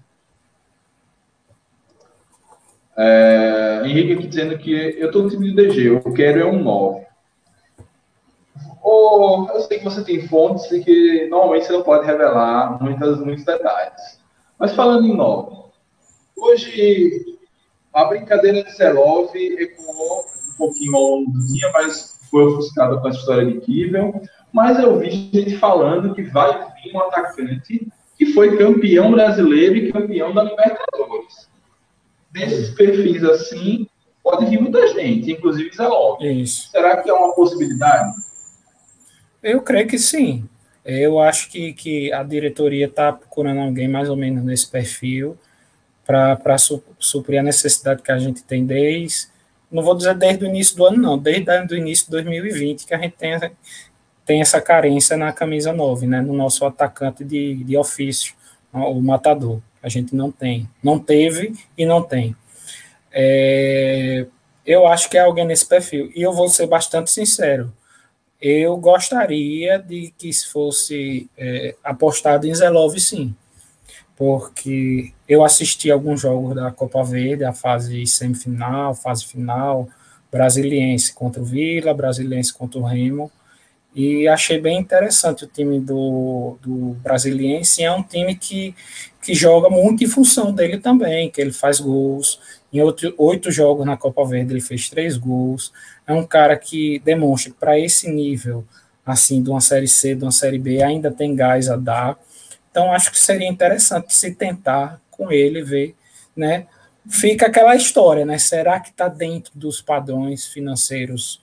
[2.95, 6.61] É, Henrique aqui dizendo que eu estou no time de DG, eu quero é um
[6.61, 7.05] 9.
[8.83, 13.19] Oh, eu sei que você tem fontes e que normalmente você não pode revelar muitas,
[13.19, 14.19] muitos detalhes.
[14.59, 15.55] Mas falando em 9,
[16.37, 17.25] hoje
[17.93, 23.07] a brincadeira de Zelov ecoou um pouquinho ao longo do dia, mas foi ofuscada com
[23.07, 24.21] a história de Kivel.
[24.51, 27.87] Mas eu vi gente falando que vai vir um atacante
[28.17, 31.52] que foi campeão brasileiro e campeão da Libertadores
[32.33, 33.87] desses perfis assim,
[34.23, 36.69] pode vir muita gente, inclusive Zé Lopes.
[36.71, 38.11] Será que é uma possibilidade?
[39.41, 40.49] Eu creio que sim.
[40.83, 45.37] Eu acho que, que a diretoria está procurando alguém mais ou menos nesse perfil
[46.05, 49.27] para su, suprir a necessidade que a gente tem desde,
[49.71, 52.93] não vou dizer desde o início do ano, não, desde o início de 2020 que
[52.93, 53.39] a gente tem,
[54.25, 58.33] tem essa carência na camisa 9, né, no nosso atacante de, de ofício,
[58.73, 59.61] o matador.
[59.83, 60.67] A gente não tem.
[60.81, 62.33] Não teve e não tem.
[63.11, 64.25] É,
[64.65, 66.09] eu acho que é alguém nesse perfil.
[66.15, 67.71] E eu vou ser bastante sincero.
[68.41, 73.35] Eu gostaria de que fosse é, apostado em Zelov, sim.
[74.15, 79.89] Porque eu assisti alguns jogos da Copa Verde, a fase semifinal, fase final,
[80.31, 83.29] brasiliense contra o Vila, brasiliense contra o Remo
[83.95, 87.83] e achei bem interessante o time do, do Brasiliense.
[87.83, 88.75] É um time que,
[89.21, 92.39] que joga muito em função dele também, que ele faz gols.
[92.71, 95.71] Em outro, oito jogos na Copa Verde ele fez três gols.
[96.07, 98.65] É um cara que demonstra que para esse nível,
[99.05, 102.17] assim, de uma Série C, de uma Série B, ainda tem gás a dar.
[102.71, 105.95] Então acho que seria interessante se tentar com ele ver,
[106.35, 106.65] né?
[107.07, 108.39] Fica aquela história, né?
[108.39, 111.42] Será que está dentro dos padrões financeiros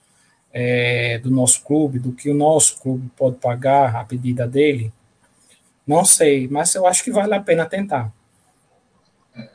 [0.53, 4.91] é, do nosso clube, do que o nosso clube pode pagar a pedida dele?
[5.85, 8.11] Não sei, mas eu acho que vale a pena tentar.
[9.35, 9.49] É,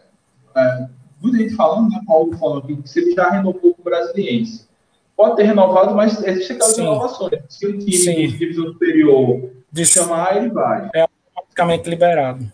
[0.57, 0.89] é,
[1.21, 4.67] muita gente falando, né, Paulo falando que se ele já renovou com o Brasiliense.
[5.17, 7.41] Pode ter renovado, mas existe aquelas renovações.
[7.49, 8.15] Se o time Sim.
[8.29, 10.91] de divisão superior de chamar, ele vai.
[10.95, 12.53] É automaticamente liberado.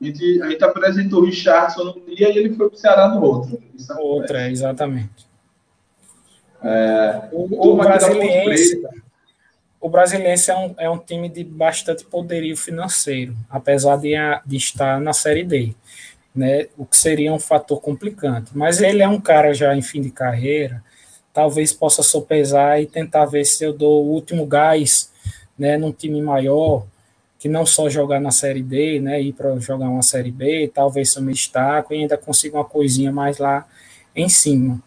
[0.00, 3.08] A gente, a gente apresentou o Richardson num dia e ele foi para o Ceará
[3.08, 3.60] no outro.
[3.98, 5.27] Outra, é, exatamente.
[6.62, 8.82] É, o, o Brasiliense,
[9.80, 15.00] o Brasiliense é um, é um time de bastante poderio financeiro, apesar de, de estar
[15.00, 15.72] na Série D,
[16.34, 18.50] né, o que seria um fator complicante.
[18.54, 20.82] Mas ele é um cara já em fim de carreira,
[21.32, 25.12] talvez possa sopesar e tentar ver se eu dou o último gás
[25.56, 26.84] né, num time maior,
[27.38, 31.14] que não só jogar na Série D, né, ir para jogar uma Série B, talvez
[31.14, 33.64] eu me destaco e ainda consiga uma coisinha mais lá
[34.14, 34.82] em cima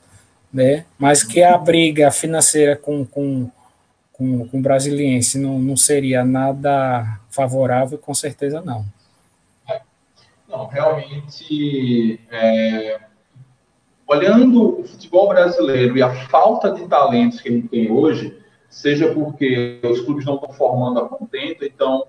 [0.53, 0.85] né?
[0.97, 3.49] Mas que a briga financeira com, com,
[4.11, 8.85] com, com o brasiliense não, não seria nada favorável, com certeza não.
[10.47, 12.99] Não, realmente, é,
[14.05, 18.37] olhando o futebol brasileiro e a falta de talentos que a gente tem hoje,
[18.69, 22.05] seja porque os clubes não estão formando a contento, então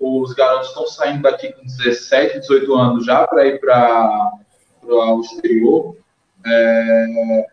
[0.00, 4.32] os garotos estão saindo daqui com 17, 18 anos já para ir para
[4.82, 5.96] o exterior.
[6.44, 7.46] É,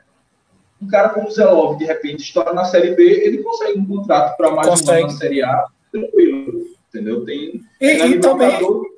[0.81, 4.35] um cara como o Zelov, de repente, estoura na Série B, ele consegue um contrato
[4.35, 4.91] para mais consegue.
[4.91, 7.23] um ano na Série A, tranquilo, entendeu?
[7.25, 8.49] Tem, e, e também...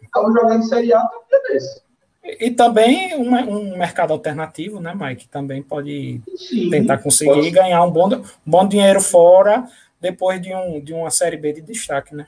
[0.03, 1.81] Estava jogando Série A, tem um desse.
[2.23, 5.27] E, e também um, um, mercado alternativo, né, Mike?
[5.27, 7.51] Também pode Sim, tentar conseguir pode...
[7.51, 9.67] ganhar um bom, um bom dinheiro fora
[9.99, 12.27] depois de, um, de uma Série B de destaque, né?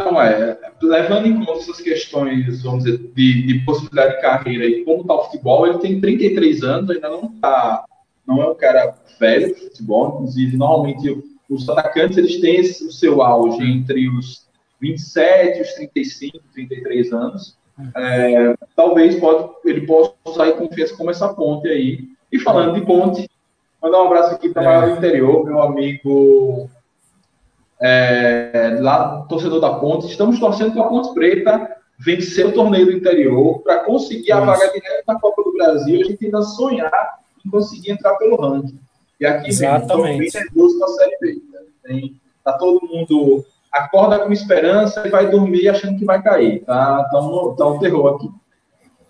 [0.00, 4.84] Então, é, levando em conta essas questões, vamos dizer, de, de possibilidade de carreira e
[4.84, 7.84] como está o futebol, ele tem 33 anos, ainda não tá,
[8.24, 11.20] não é um cara velho de futebol, inclusive, normalmente
[11.50, 14.46] os atacantes, eles têm esse, o seu auge entre os
[14.80, 17.58] 27 e os 35, 33 anos.
[17.96, 22.06] É, talvez pode, ele possa usar em confiança como essa ponte aí.
[22.30, 23.28] E falando de ponte,
[23.82, 24.68] mandar um abraço aqui para o é.
[24.68, 26.70] maior interior, meu amigo
[27.80, 32.92] é, lá, torcedor da Ponte, estamos torcendo para a Ponte Preta vencer o torneio do
[32.92, 36.00] interior para conseguir a vaga direta na Copa do Brasil.
[36.00, 38.78] A gente ainda sonhar em conseguir entrar pelo ranking.
[39.20, 40.30] E aqui Exatamente.
[40.30, 41.42] vem nervoso com a Série B.
[41.52, 41.60] Né?
[41.84, 46.64] Tem, tá todo mundo acorda com esperança e vai dormir achando que vai cair.
[46.64, 48.30] Tá, tá, um, tá um terror aqui.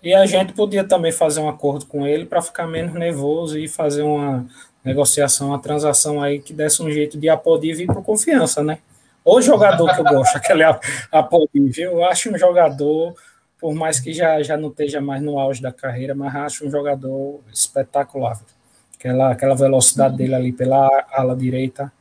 [0.01, 3.67] E a gente podia também fazer um acordo com ele para ficar menos nervoso e
[3.67, 4.45] fazer uma
[4.83, 8.79] negociação, uma transação aí que desse um jeito de Apodi vir por confiança, né?
[9.23, 10.63] O jogador que eu gosto, aquele
[11.11, 13.13] Apodi, eu acho um jogador,
[13.59, 16.71] por mais que já, já não esteja mais no auge da carreira, mas acho um
[16.71, 18.39] jogador espetacular.
[18.97, 21.91] Aquela, aquela velocidade dele ali pela ala direita.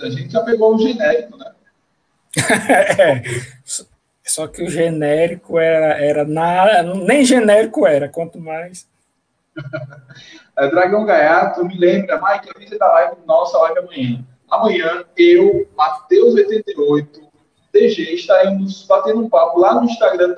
[0.00, 1.52] A gente já pegou o genérico, né?
[2.98, 3.22] é,
[4.22, 8.88] só que o genérico era, era na, nem genérico era, quanto mais.
[10.58, 14.24] é, Dragão Gaiato, me lembra, Mike, avisa da live, nossa live amanhã.
[14.50, 17.20] Amanhã, eu, Matheus88,
[17.72, 20.34] DG, estaremos batendo um papo lá no Instagram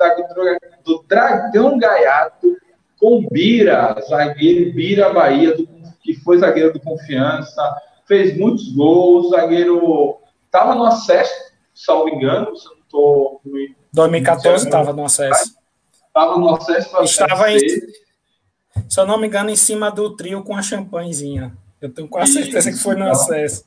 [0.83, 2.55] do Dragão Gaiato
[2.99, 5.67] com Bira, zagueiro Bira Bahia, do,
[6.01, 7.75] que foi zagueiro do Confiança,
[8.07, 11.33] fez muitos gols, zagueiro estava no acesso,
[11.73, 13.41] salvo engano, se não estou...
[13.91, 15.55] 2014 estava no acesso.
[16.07, 17.03] Estava no acesso.
[17.03, 17.57] Estava em,
[18.89, 21.55] se eu não me engano, em cima do trio com a champanhezinha.
[21.81, 23.65] Eu tenho quase certeza que foi no acesso.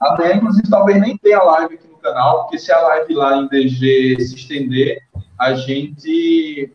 [0.00, 3.48] Até, inclusive, talvez nem tenha live aqui no canal, porque se a live lá em
[3.48, 4.98] DG se estender,
[5.38, 6.72] a gente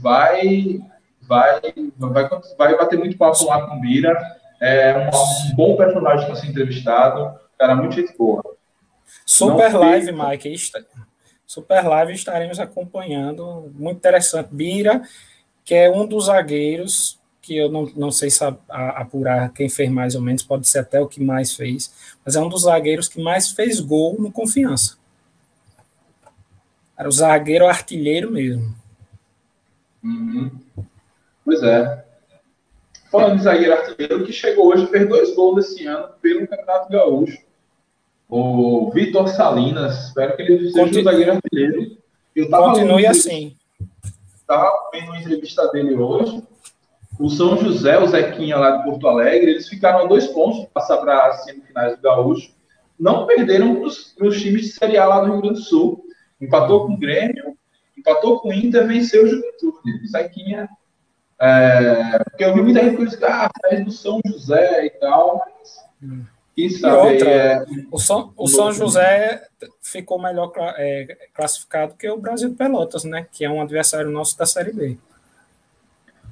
[0.00, 0.80] vai
[1.28, 1.60] vai,
[1.98, 4.16] vai, vai bater muito papo lá com o Bira.
[4.60, 8.42] É um, um bom personagem para ser entrevistado, cara, muito gente boa.
[9.24, 10.14] Super não live, tem...
[10.14, 10.54] Mike.
[11.46, 13.72] Super live estaremos acompanhando.
[13.74, 14.48] Muito interessante.
[14.52, 15.02] Bira,
[15.68, 20.14] que é um dos zagueiros que eu não, não sei se apurar quem fez mais
[20.14, 21.92] ou menos, pode ser até o que mais fez,
[22.24, 24.96] mas é um dos zagueiros que mais fez gol no Confiança.
[26.98, 28.74] Era o zagueiro artilheiro mesmo.
[30.02, 30.50] Uhum.
[31.44, 32.02] Pois é.
[33.12, 37.42] Falando de zagueiro artilheiro, que chegou hoje, fez dois gols esse ano pelo Campeonato Gaúcho.
[38.26, 41.00] O Vitor Salinas, espero que ele seja Continu...
[41.00, 41.98] um zagueiro artilheiro.
[42.34, 43.57] Eu Continue assim.
[44.48, 46.42] Estava vendo uma entrevista dele hoje
[47.18, 50.66] o São José, o Zequinha lá de Porto Alegre, eles ficaram a dois pontos de
[50.68, 52.54] passar para as semifinais do Gaúcho.
[52.98, 56.04] Não perderam para os times de Série A lá do Rio Grande do Sul.
[56.40, 57.56] Empatou com o Grêmio,
[57.96, 59.78] empatou com o Inter, venceu o Juventude.
[60.04, 60.68] O Zequinha.
[61.40, 66.28] É, porque eu vi muita gente que ah, faz do São José e tal, mas.
[66.58, 69.46] Quem sabe outra, é, o, São, o São José
[69.80, 73.28] ficou melhor é, classificado que o Brasil Pelotas, né?
[73.30, 74.98] Que é um adversário nosso da Série B.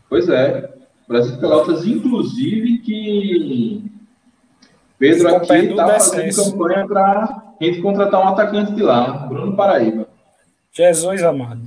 [0.08, 0.68] Pois é.
[1.06, 3.84] Brasil Pelotas, inclusive, que
[4.98, 10.08] Pedro aqui está fazendo campanha para a gente contratar um atacante de lá, Bruno Paraíba.
[10.72, 11.62] Jesus amado.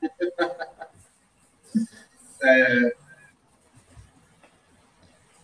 [2.42, 3.05] é...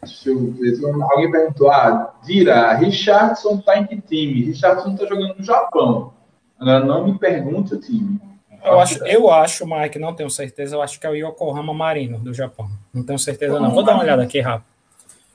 [0.04, 0.78] Deixa eu ver.
[0.84, 4.44] Alguém perguntou: ah, Dira, Richardson está em que time?
[4.44, 6.12] Richardson está jogando no Japão.
[6.58, 8.20] Agora não me pergunte o time.
[8.64, 12.18] Eu acho, eu acho, Mike, não tenho certeza, eu acho que é o Yokohama Marino,
[12.18, 12.68] do Japão.
[12.94, 13.70] Não tenho certeza, não.
[13.70, 14.66] Vou dar uma olhada aqui, rápido.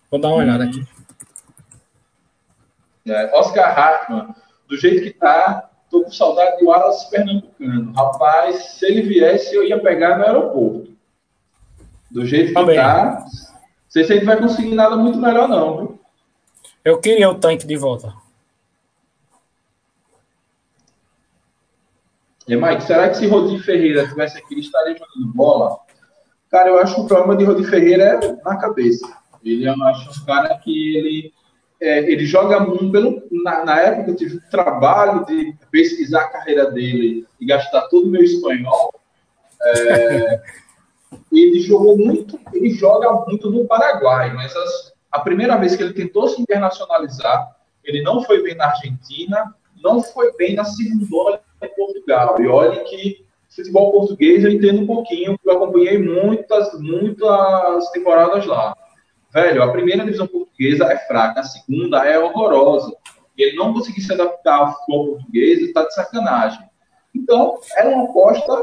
[0.09, 0.85] Vou dar uma olhada aqui.
[3.05, 4.33] É, Oscar Hartmann,
[4.67, 7.93] do jeito que tá, tô com saudade do Wallace Pernambucano.
[7.93, 10.93] Rapaz, se ele viesse, eu ia pegar no aeroporto.
[12.09, 12.77] Do jeito que Também.
[12.77, 13.25] tá,
[13.87, 15.99] não sei se a gente vai conseguir nada muito melhor, não, viu?
[16.83, 18.13] Eu queria o tanque de volta.
[22.45, 25.77] E, Mike, será que se Rodi Ferreira tivesse aqui, ele estaria jogando bola?
[26.51, 29.05] Cara, eu acho que o problema de Rodi Ferreira é na cabeça.
[29.43, 31.33] Ele é um cara que ele,
[31.79, 32.91] é, ele joga muito.
[32.91, 37.87] Pelo, na, na, época eu tive o trabalho de pesquisar a carreira dele e gastar
[37.87, 38.93] todo o meu espanhol.
[39.61, 40.41] É,
[41.31, 45.93] ele jogou muito, ele joga muito no Paraguai, mas as, a primeira vez que ele
[45.93, 51.69] tentou se internacionalizar, ele não foi bem na Argentina, não foi bem na segunda em
[51.69, 52.35] Portugal.
[52.39, 58.45] E olhe que futebol português eu entendo um pouquinho, porque eu acompanhei muitas, muitas temporadas
[58.45, 58.75] lá.
[59.33, 62.91] Velho, a primeira divisão portuguesa é fraca, a segunda é horrorosa.
[63.37, 66.59] Ele não conseguiu se adaptar ao futebol português está de sacanagem.
[67.13, 68.61] Então, era uma aposta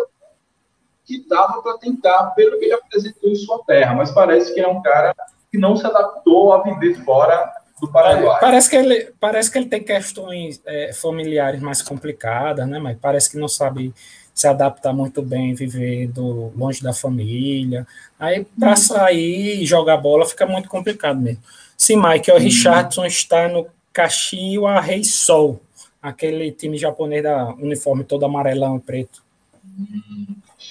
[1.05, 4.69] que dava para tentar, pelo que ele apresentou em sua terra, mas parece que é
[4.69, 5.15] um cara
[5.51, 8.41] que não se adaptou a viver fora do Paraguai.
[8.41, 12.79] Parece que ele, parece que ele tem questões é, familiares mais complicadas, né?
[12.79, 13.95] Mas parece que não sabe
[14.35, 17.87] se adaptar muito bem, vivendo longe da família.
[18.19, 18.77] Aí, para hum.
[18.77, 21.43] sair e jogar bola, fica muito complicado mesmo.
[21.77, 22.39] Sim, Mike, o hum.
[22.39, 25.61] Richardson está no Kashiwa Rei Sol,
[26.03, 29.23] aquele time japonês da uniforme todo amarelão preto.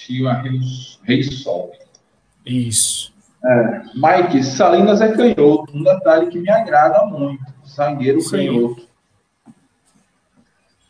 [0.04, 0.42] Kashiwa
[1.02, 1.72] Rei Sol.
[2.44, 3.12] Isso.
[3.44, 7.42] É, Mike, Salinas é canhoto, um detalhe que me agrada muito.
[7.64, 8.30] Sangueiro Sim.
[8.30, 8.86] canhoto.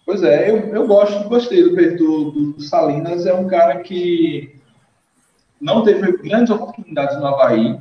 [0.05, 4.61] Pois é, eu, eu gosto, gostei do, do, do Salinas, é um cara que
[5.61, 7.81] não teve grandes oportunidades no Havaí.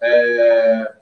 [0.00, 0.92] É,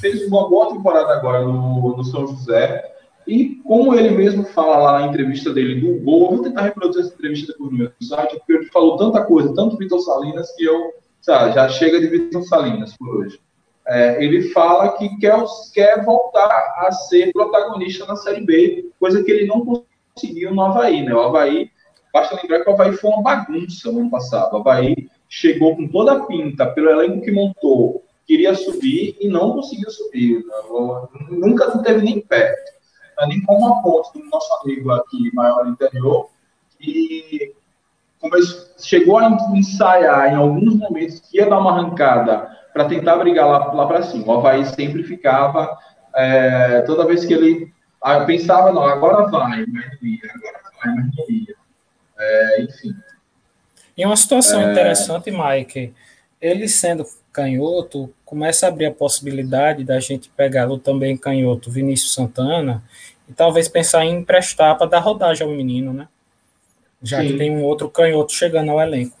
[0.00, 2.91] fez uma boa temporada agora no, no São José.
[3.26, 7.14] E como ele mesmo fala lá na entrevista dele do gol, vou tentar reproduzir essa
[7.14, 10.92] entrevista depois no meu site, porque ele falou tanta coisa, tanto Vitor Salinas, que eu
[11.20, 13.40] sabe, já chega de Vitor Salinas por hoje.
[13.86, 15.36] É, ele fala que quer,
[15.72, 19.84] quer voltar a ser protagonista na Série B, coisa que ele não
[20.14, 21.02] conseguiu no Havaí.
[21.02, 21.14] Né?
[21.14, 21.70] O Havaí,
[22.12, 24.52] basta lembrar que o Havaí foi uma bagunça no ano passado.
[24.54, 29.52] O Havaí chegou com toda a pinta pelo elenco que montou, queria subir e não
[29.52, 30.44] conseguiu subir.
[31.30, 32.81] Nunca não teve nem perto.
[33.26, 36.28] Nem com uma ponte do nosso amigo aqui, maior interior,
[36.78, 37.54] que
[38.20, 43.46] começou, chegou a ensaiar em alguns momentos que ia dar uma arrancada para tentar brigar
[43.46, 44.26] lá, lá para cima.
[44.26, 45.76] O Havaí sempre ficava,
[46.14, 50.94] é, toda vez que ele ah, pensava, não, agora vai, mas não ia, agora vai,
[50.94, 51.54] mas não ia.
[52.18, 52.94] É, enfim.
[53.96, 54.72] E uma situação é...
[54.72, 55.92] interessante, Mike,
[56.40, 62.12] ele sendo canhoto, começa a abrir a possibilidade da gente pegar o também canhoto Vinícius
[62.12, 62.82] Santana
[63.32, 66.06] e talvez pensar em emprestar para dar rodagem ao menino, né?
[67.02, 67.28] Já Sim.
[67.28, 69.16] que tem um outro canhoto chegando ao elenco.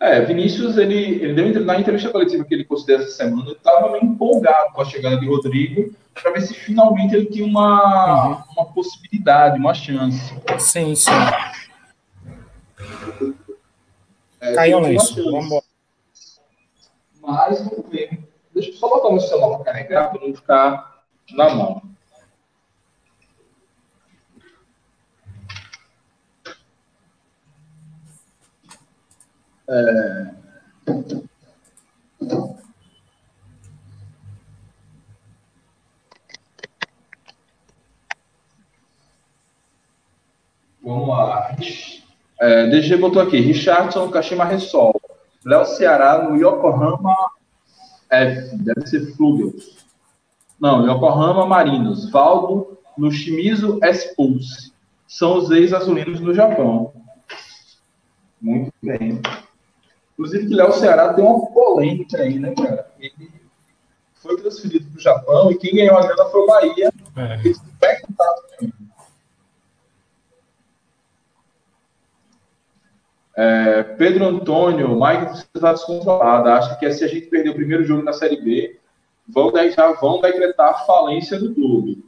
[0.00, 3.92] É, Vinícius, ele, ele deu na entrevista coletiva que ele considera essa semana, ele estava
[3.92, 8.42] meio empolgado com a chegada de Rodrigo, para ver se finalmente ele tinha uma, uhum.
[8.56, 10.34] uma possibilidade, uma chance.
[10.58, 11.10] Sim, sim.
[14.40, 15.64] É, Caiu lenço, vamos embora.
[17.22, 18.18] Mas, vamos ver.
[18.52, 21.91] Deixa eu só botar o meu celular para carregar, para não ficar na mão.
[29.72, 30.30] É...
[40.82, 41.56] Vamos lá.
[42.38, 43.40] É, DG botou aqui.
[43.40, 45.00] Richardson Kashima Ressol.
[45.44, 47.16] Léo Ceará no Yokohama
[48.10, 48.56] F.
[48.58, 49.86] Deve ser Flugels.
[50.60, 52.10] Não, Yokohama Marinos.
[52.10, 54.72] Valdo no Shimizu S-Pulse.
[55.08, 56.92] São os ex-azulinos no Japão.
[58.40, 59.20] Muito bem.
[60.22, 62.88] Inclusive que Léo Ceará tem uma polêmica aí, né, cara?
[63.00, 63.28] Ele
[64.14, 66.92] foi transferido para o Japão e quem ganhou a grana foi o Bahia.
[67.16, 67.40] É.
[67.44, 67.56] Ele
[68.06, 68.72] contato com ele.
[73.34, 76.48] É, Pedro Antônio, Mike está descontrolado.
[76.50, 78.78] Acha que se a gente perder o primeiro jogo na Série B,
[79.26, 82.04] vão, já vão decretar a falência do clube.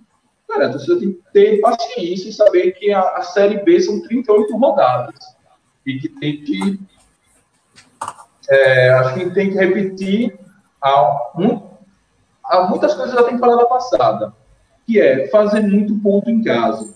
[0.46, 4.56] Cara, você tem que ter paciência e saber que a, a Série B são 38
[4.56, 5.16] rodadas.
[5.84, 6.78] E que tem que
[8.48, 10.38] é, acho que tem que repetir
[10.82, 11.32] a,
[12.44, 14.32] a muitas coisas da temporada passada,
[14.86, 16.92] que é fazer muito ponto em casa.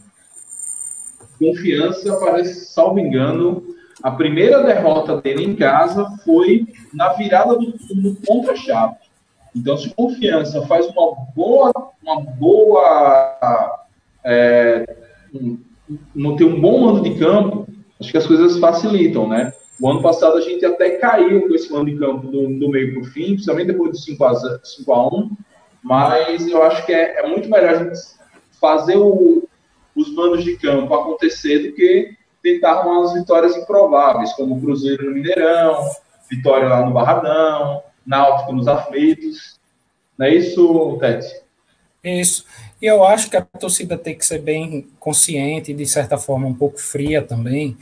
[1.39, 3.62] Confiança, parece, salvo engano,
[4.03, 8.97] a primeira derrota dele em casa foi na virada do, do contra-chave.
[9.55, 11.73] Então, se confiança faz uma boa,
[12.03, 13.87] uma boa,
[14.25, 14.97] é,
[15.35, 17.66] um, ter um bom mando de campo,
[18.01, 19.53] acho que as coisas facilitam, né?
[19.80, 22.94] O ano passado a gente até caiu com esse mando de campo do, do meio
[22.94, 25.30] para o fim, principalmente depois do 5 a, 5 a 1
[25.82, 27.98] mas eu acho que é, é muito melhor a gente
[28.60, 29.48] fazer o,
[29.94, 35.12] os mandos de campo acontecer do que tentar umas vitórias improváveis, como o Cruzeiro no
[35.12, 35.88] Mineirão,
[36.30, 39.59] vitória lá no Barradão, Náutico nos Aflitos.
[40.16, 41.42] Não é isso, Tete?
[42.02, 42.44] Isso.
[42.80, 46.46] E eu acho que a torcida tem que ser bem consciente e, de certa forma,
[46.46, 47.76] um pouco fria também,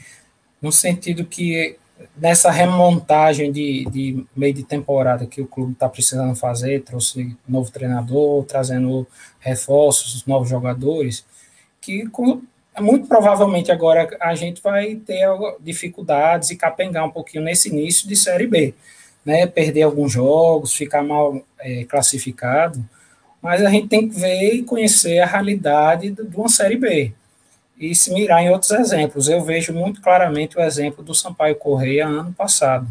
[0.61, 1.77] no sentido que
[2.19, 7.71] nessa remontagem de, de meio de temporada que o clube está precisando fazer, trouxe novo
[7.71, 9.07] treinador, trazendo
[9.39, 11.25] reforços, novos jogadores,
[11.79, 12.03] que
[12.79, 15.27] muito provavelmente agora a gente vai ter
[15.59, 18.73] dificuldades e capengar um pouquinho nesse início de Série B,
[19.25, 19.47] né?
[19.47, 22.83] Perder alguns jogos, ficar mal é, classificado,
[23.41, 27.13] mas a gente tem que ver e conhecer a realidade de uma Série B
[27.79, 29.29] e se mirar em outros exemplos.
[29.29, 32.87] Eu vejo muito claramente o exemplo do Sampaio Correia ano passado.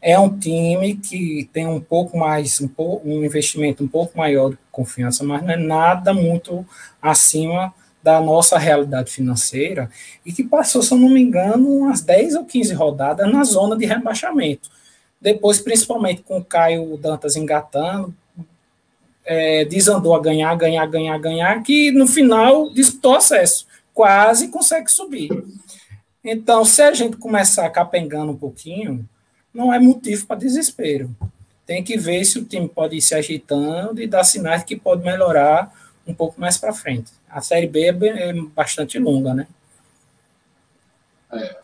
[0.00, 4.50] É um time que tem um pouco mais, um, pouco, um investimento um pouco maior
[4.50, 6.64] de confiança, mas não é nada muito
[7.00, 9.90] acima da nossa realidade financeira
[10.24, 13.76] e que passou, se eu não me engano, umas 10 ou 15 rodadas na zona
[13.76, 14.70] de rebaixamento.
[15.20, 18.14] Depois, principalmente com o Caio Dantas engatando,
[19.24, 23.66] é, desandou a ganhar, ganhar, ganhar, ganhar, que no final disputou acesso
[23.96, 25.30] quase consegue subir.
[26.22, 29.08] Então, se a gente começar capengando um pouquinho,
[29.54, 31.16] não é motivo para desespero.
[31.64, 35.02] Tem que ver se o time pode ir se agitando e dar sinais que pode
[35.02, 35.72] melhorar
[36.06, 37.10] um pouco mais para frente.
[37.26, 39.46] A Série B é, é bastante longa, né?
[41.32, 41.56] É.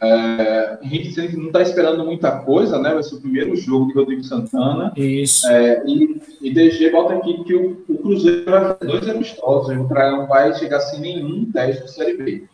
[0.00, 2.92] É, Henrique não está esperando muita coisa, né?
[2.92, 4.92] Vai ser o primeiro jogo de Rodrigo Santana.
[4.96, 5.46] Isso.
[5.48, 9.76] É, e, e DG bota aqui que o, o Cruzeiro vai fazer dois amistosos.
[9.76, 12.44] O Traião vai chegar sem nenhum teste de Série B.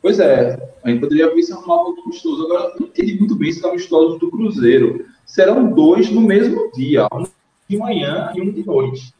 [0.00, 2.44] Pois é, a gente poderia ver se arrumar um custoso.
[2.44, 5.06] Agora, não entendi muito bem esses amistosos do Cruzeiro.
[5.24, 7.24] Serão dois no mesmo dia, um
[7.68, 9.14] de manhã e um de noite.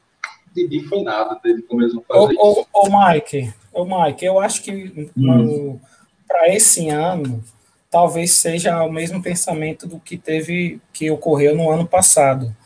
[0.50, 2.66] Entendi foi nada dele como eles vão fazer ô, isso.
[2.72, 5.78] Ô, ô, Mike, ô, Mike, eu acho que hum
[6.32, 7.44] para esse ano,
[7.90, 12.56] talvez seja o mesmo pensamento do que teve, que ocorreu no ano passado.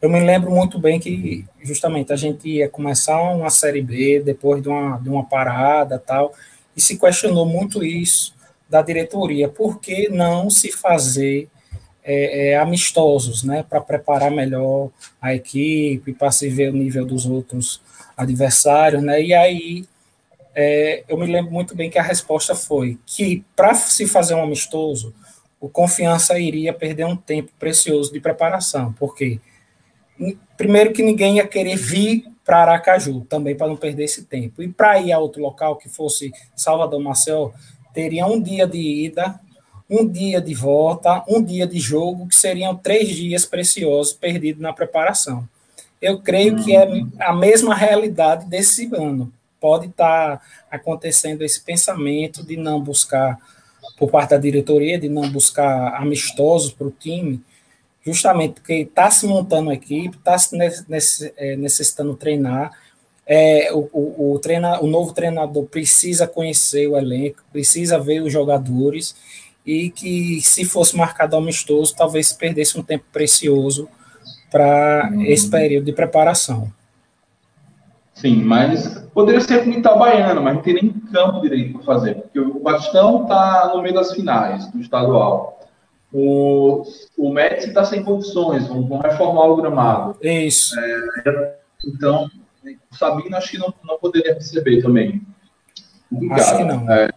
[0.00, 4.60] Eu me lembro muito bem que, justamente, a gente ia começar uma Série B depois
[4.60, 6.34] de uma, de uma parada tal,
[6.76, 8.34] e se questionou muito isso
[8.68, 9.48] da diretoria.
[9.48, 11.48] Por que não se fazer
[12.02, 14.90] é, é, amistosos, né, para preparar melhor
[15.20, 17.80] a equipe, para se ver o nível dos outros
[18.16, 19.84] adversários, né, e aí
[20.54, 24.42] é, eu me lembro muito bem que a resposta foi que, para se fazer um
[24.42, 25.14] amistoso,
[25.60, 29.40] o Confiança iria perder um tempo precioso de preparação, porque,
[30.56, 34.62] primeiro, que ninguém ia querer vir para Aracaju, também para não perder esse tempo.
[34.62, 37.54] E para ir a outro local, que fosse Salvador Marcel,
[37.94, 39.40] teria um dia de ida,
[39.88, 44.72] um dia de volta, um dia de jogo, que seriam três dias preciosos perdidos na
[44.72, 45.48] preparação.
[46.00, 46.88] Eu creio que é
[47.20, 53.38] a mesma realidade desse ano pode estar tá acontecendo esse pensamento de não buscar,
[53.96, 57.40] por parte da diretoria, de não buscar amistosos para o time,
[58.04, 60.36] justamente porque está se montando a equipe, está
[61.36, 62.72] é, necessitando treinar.
[63.24, 68.32] É, o, o, o, treina, o novo treinador precisa conhecer o elenco, precisa ver os
[68.32, 69.14] jogadores,
[69.64, 73.88] e que se fosse marcado amistoso, talvez perdesse um tempo precioso
[74.50, 76.72] para esse período de preparação.
[78.22, 82.38] Sim, mas poderia ser com Itabaiana, mas não tem nem campo direito para fazer, porque
[82.38, 85.58] o Batistão está no meio das finais do estadual.
[86.12, 86.84] O,
[87.18, 90.16] o Médici está sem condições, vão, vão, reformar o gramado.
[90.22, 90.78] Isso.
[90.78, 92.30] É, então,
[92.64, 95.20] o Sabino acho que não, não poderia receber também.
[96.30, 96.92] Acho que não.
[96.92, 97.08] É,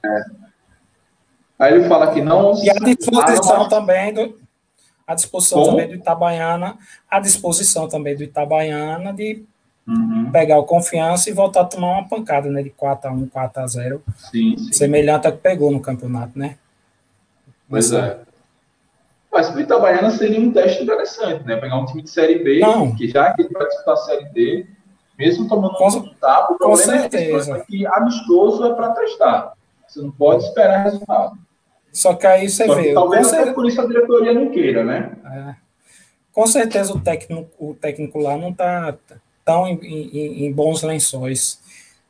[1.60, 2.56] aí ele fala que não.
[2.64, 4.40] E a disposição ah, também do.
[5.06, 5.72] A disposição Como?
[5.72, 9.46] também do Itabaiana, a disposição também do Itabaiana de
[9.88, 10.32] Uhum.
[10.32, 12.64] Pegar o confiança e voltar a tomar uma pancada, né?
[12.64, 14.02] De 4x1, 4x0.
[14.32, 14.74] Sim, sim.
[14.74, 16.58] Semelhante ao que pegou no campeonato, né?
[17.70, 18.20] Pois é.
[19.32, 21.58] Mas o Itabaiana seria um teste interessante, né?
[21.58, 22.96] Pegar um time de Série B, Não.
[22.96, 24.66] que já que ele vai disputar a Série D,
[25.20, 27.58] mesmo tomando com, um tapa, o com certeza.
[27.58, 29.54] É que amistoso é para testar.
[29.88, 31.38] Você não pode esperar resultado.
[31.92, 32.94] Só que aí você Só vê.
[32.94, 35.12] Talvez até por isso a diretoria não queira, né?
[35.26, 35.56] É.
[36.32, 38.96] Com certeza o técnico, o técnico lá não está
[39.46, 41.64] tão em, em, em bons lençóis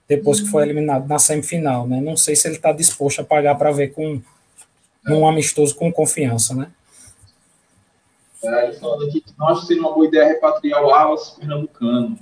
[0.08, 0.70] depois que foi uhum.
[0.70, 2.00] eliminado na semifinal, né?
[2.00, 4.22] Não sei se ele está disposto a pagar para ver com
[5.08, 6.72] um amistoso com confiança, né?
[8.44, 11.36] É, ele falando aqui que não acho que seria uma boa ideia repatriar o Wallace
[11.40, 12.18] pernambucano.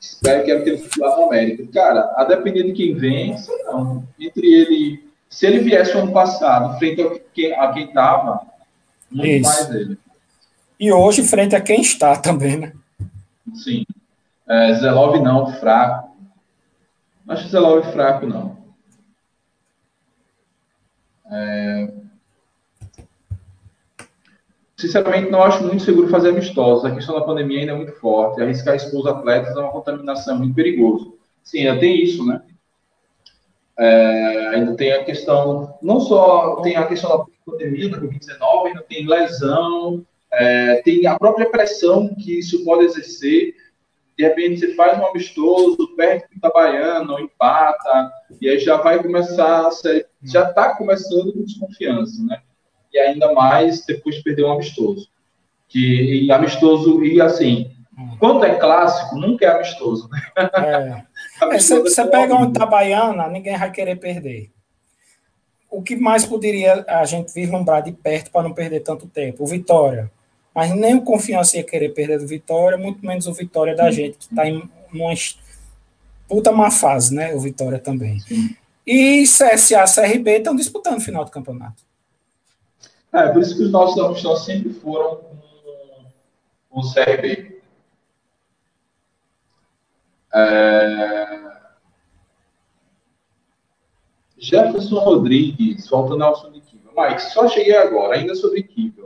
[0.00, 1.66] Espero que ele fique lá no América.
[1.72, 4.02] Cara, a depender de quem vem, sei não.
[4.18, 8.40] Entre ele, se ele viesse ano passado, frente a quem, a quem tava,
[9.10, 9.50] muito Isso.
[9.50, 9.98] mais ele.
[10.78, 12.72] E hoje, frente a quem está também, né?
[13.54, 13.84] Sim.
[14.50, 16.10] É, Zelov não, fraco.
[17.28, 18.58] Acho que Zelov fraco, não.
[21.30, 21.92] É...
[24.76, 26.84] Sinceramente, não acho muito seguro fazer amistosos.
[26.84, 28.42] A questão da pandemia ainda é muito forte.
[28.42, 31.16] Arriscar expor os atletas é uma contaminação muito perigoso.
[31.44, 32.42] Sim, ainda tem isso, né?
[33.78, 38.82] É, ainda tem a questão, não só tem a questão da pandemia da Covid-19, ainda
[38.82, 43.54] tem lesão, é, tem a própria pressão que isso pode exercer
[44.20, 48.76] de repente você faz um amistoso, perde com o Itabaiana, ou empata, e aí já
[48.76, 49.70] vai começar
[50.22, 52.42] já está começando com desconfiança, né?
[52.92, 55.08] E ainda mais depois de perder um amistoso.
[55.68, 57.70] Que, e amistoso, e assim,
[58.18, 60.20] quando é clássico, nunca é amistoso, né?
[61.40, 61.46] É.
[61.56, 64.50] é você, você pega um Itabaiana, ninguém vai querer perder.
[65.70, 69.44] O que mais poderia a gente vislumbrar de perto para não perder tanto tempo?
[69.44, 70.10] O Vitória
[70.54, 74.18] mas nem o Confiança ia querer perder do Vitória, muito menos o Vitória da gente,
[74.18, 75.14] que está em uma
[76.28, 77.34] puta má fase, né?
[77.34, 78.18] O Vitória também.
[78.86, 81.82] E CSA e CRB estão disputando o final do campeonato.
[83.12, 85.20] É, por isso que os nossos amistosos sempre foram
[86.68, 87.60] com, o CRB.
[90.32, 91.50] É...
[94.38, 96.92] Jefferson Rodrigues, voltando ao assunto de Kivel.
[96.96, 98.99] Mike, só cheguei agora, ainda sobre Kivel.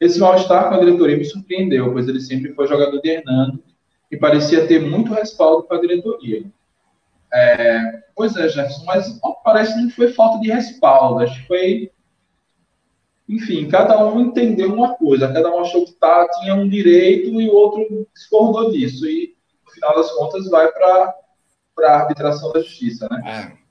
[0.00, 3.62] Esse mal-estar com a diretoria me surpreendeu, pois ele sempre foi jogador de Hernando
[4.10, 6.44] e parecia ter muito respaldo para a diretoria.
[7.32, 11.92] É, pois é, Jefferson, mas parece que não foi falta de respaldo, acho que foi.
[13.28, 17.48] Enfim, cada um entendeu uma coisa, cada um achou que tá, tinha um direito e
[17.48, 19.04] o outro discordou disso.
[19.06, 21.14] E, no final das contas, vai para
[21.80, 23.22] a arbitração da justiça, né?
[23.26, 23.66] É.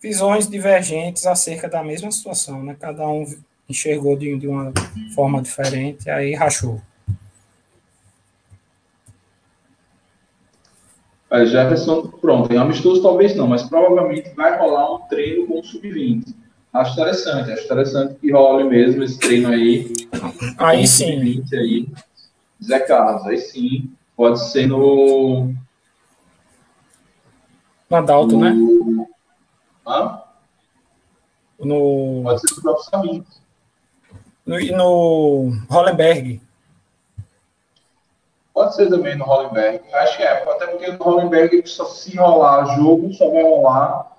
[0.00, 2.76] Visões divergentes acerca da mesma situação, né?
[2.78, 3.24] Cada um
[3.70, 4.72] enxergou de, de uma
[5.14, 6.80] forma diferente, aí rachou.
[11.30, 15.64] A Jefferson, pronto, em amistoso talvez não, mas provavelmente vai rolar um treino com o
[15.64, 16.34] sub-20.
[16.72, 19.92] Acho interessante, acho interessante que role mesmo esse treino aí.
[20.58, 21.44] Aí sim.
[21.52, 21.88] Aí.
[22.62, 23.90] Zé Carlos, aí sim.
[24.16, 25.52] Pode ser no.
[27.88, 28.96] Na Dalton, no...
[28.96, 29.06] né?
[29.86, 30.22] Hã?
[31.58, 32.22] No...
[32.22, 33.26] Pode ser no próprio Saminho.
[34.50, 36.40] No, no Hollenberg.
[38.52, 39.80] Pode ser também no Hollenberg.
[39.92, 44.10] Acho que é, até porque no Hollenberg, só se rolar jogo, só vai rolar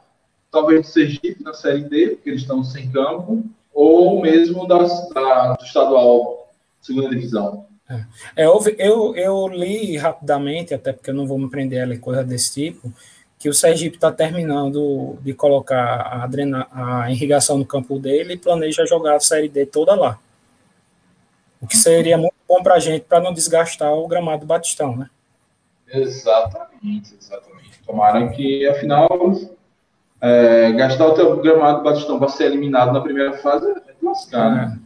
[0.50, 3.44] talvez do Sergipe na Série D, porque eles estão sem campo,
[3.74, 6.50] ou mesmo das, da, do estadual,
[6.82, 7.66] segunda divisão.
[7.90, 12.00] É, eu, eu, eu li rapidamente, até porque eu não vou me prender a ler
[12.00, 12.92] coisa desse tipo,
[13.42, 18.38] que o Sergipe está terminando de colocar a, drena, a irrigação no campo dele e
[18.38, 20.20] planeja jogar a Série D toda lá.
[21.60, 24.96] O que seria muito bom para a gente, para não desgastar o gramado do Batistão,
[24.96, 25.10] né?
[25.88, 27.82] Exatamente, exatamente.
[27.84, 29.10] Tomara que, afinal,
[30.22, 34.52] é, gastar o teu gramado do Batistão para ser eliminado na primeira fase é lascar,
[34.52, 34.80] né?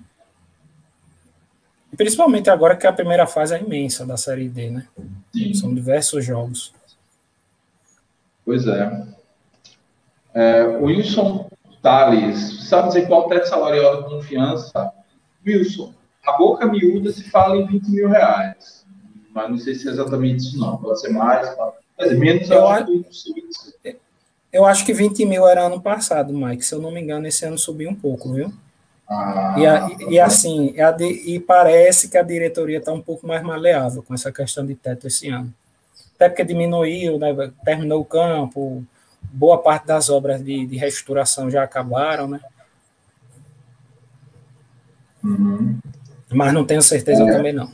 [1.98, 4.88] Principalmente agora que a primeira fase é imensa da Série D, né?
[5.34, 5.54] Sim.
[5.54, 6.74] São diversos jogos.
[8.46, 9.06] Pois é.
[10.34, 11.50] é Wilson
[11.82, 14.92] Tales, sabe dizer qual teto salarial da confiança?
[15.46, 15.94] Wilson,
[16.26, 18.86] a boca miúda se fala em 20 mil reais.
[19.34, 20.78] Mas não sei se é exatamente isso, não.
[20.78, 22.50] Pode ser mais, pode ser menos.
[22.50, 23.98] Eu, acho, que,
[24.54, 26.64] eu acho que 20 mil era ano passado, Mike.
[26.64, 28.54] Se eu não me engano, esse ano subiu um pouco, viu?
[29.08, 30.74] Ah, e, a, e, assim,
[31.26, 35.06] e parece que a diretoria está um pouco mais maleável com essa questão de teto
[35.06, 35.54] esse ano.
[36.16, 37.34] Até porque diminuiu, né,
[37.64, 38.84] terminou o campo,
[39.22, 42.40] boa parte das obras de, de restauração já acabaram, né?
[45.24, 45.78] Uhum.
[46.32, 47.32] Mas não tenho certeza é.
[47.32, 47.70] também não.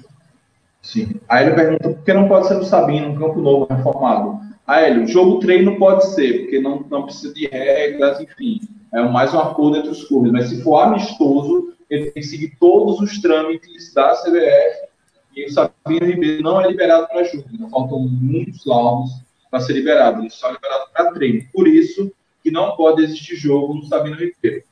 [0.81, 1.19] Sim.
[1.29, 4.39] Aí ele pergunta por que não pode ser no Sabino, no Campo Novo, reformado?
[4.65, 8.61] Aí ele, o jogo treino pode ser, porque não, não precisa de regras, enfim.
[8.93, 10.31] É mais um acordo entre os clubes.
[10.31, 14.90] Mas se for amistoso, ele tem que seguir todos os trâmites da CBF
[15.35, 17.45] e o Sabino Ribeiro não é liberado para jogo.
[17.53, 19.11] Então, faltam muitos laudos
[19.49, 20.21] para ser liberado.
[20.21, 21.43] Ele só é liberado para treino.
[21.53, 22.11] Por isso
[22.43, 24.63] que não pode existir jogo no Sabino Ribeiro,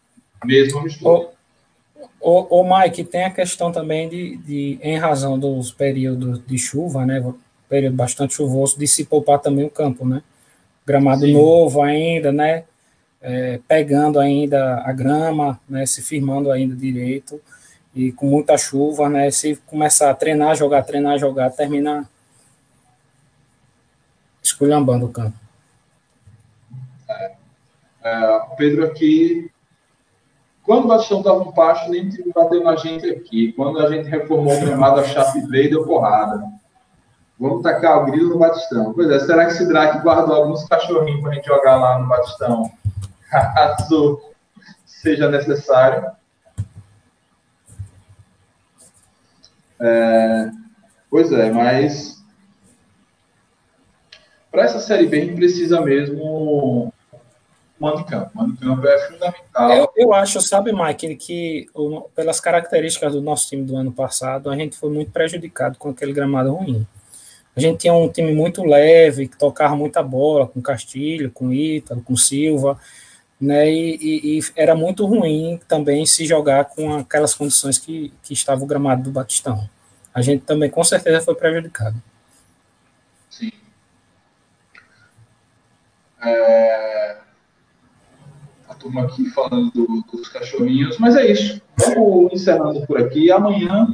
[0.44, 1.30] mesmo amistoso.
[2.20, 7.06] O, o Mike, tem a questão também de, de, em razão dos períodos de chuva,
[7.06, 7.24] né,
[7.68, 10.22] período bastante chuvoso, de se poupar também o campo, né,
[10.86, 11.34] gramado Sim.
[11.34, 12.64] novo ainda, né,
[13.22, 17.40] é, pegando ainda a grama, né, se firmando ainda direito,
[17.96, 22.08] e com muita chuva, né, se começar a treinar, jogar, treinar, jogar, terminar
[24.42, 25.38] esculhambando o campo.
[27.10, 27.36] É,
[28.04, 29.52] é, Pedro aqui
[30.70, 33.52] quando o Batistão estava no pasto, nem bateu na gente aqui.
[33.54, 36.44] Quando a gente reformou o gramado, a chave veio deu porrada.
[37.40, 38.94] Vamos tacar o grilo no Batistão.
[38.94, 42.08] Pois é, será que esse Drake guardou alguns cachorrinhos para a gente jogar lá no
[42.08, 42.72] Batistão?
[43.32, 44.22] Caso
[44.86, 46.06] seja necessário.
[49.82, 50.52] É,
[51.10, 52.24] pois é, mas
[54.52, 56.92] para essa Série B a gente precisa mesmo
[57.96, 58.32] de campo.
[58.86, 59.72] É fundamental.
[59.72, 61.68] Eu, eu acho, sabe, Mike, que
[62.14, 66.12] pelas características do nosso time do ano passado, a gente foi muito prejudicado com aquele
[66.12, 66.86] gramado ruim.
[67.56, 72.02] A gente tinha um time muito leve, que tocava muita bola, com Castilho, com Ítalo,
[72.02, 72.80] com Silva,
[73.40, 73.72] né?
[73.72, 78.64] E, e, e, era muito ruim também se jogar com aquelas condições que, que estava
[78.64, 79.70] o gramado do Batistão.
[80.14, 82.02] A gente também, com certeza, foi prejudicado.
[83.30, 83.52] Sim.
[86.22, 86.90] É
[88.80, 91.62] turma aqui falando do, dos cachorrinhos, mas é isso.
[91.78, 93.32] Vamos encerrando por aqui.
[93.32, 93.94] Amanhã,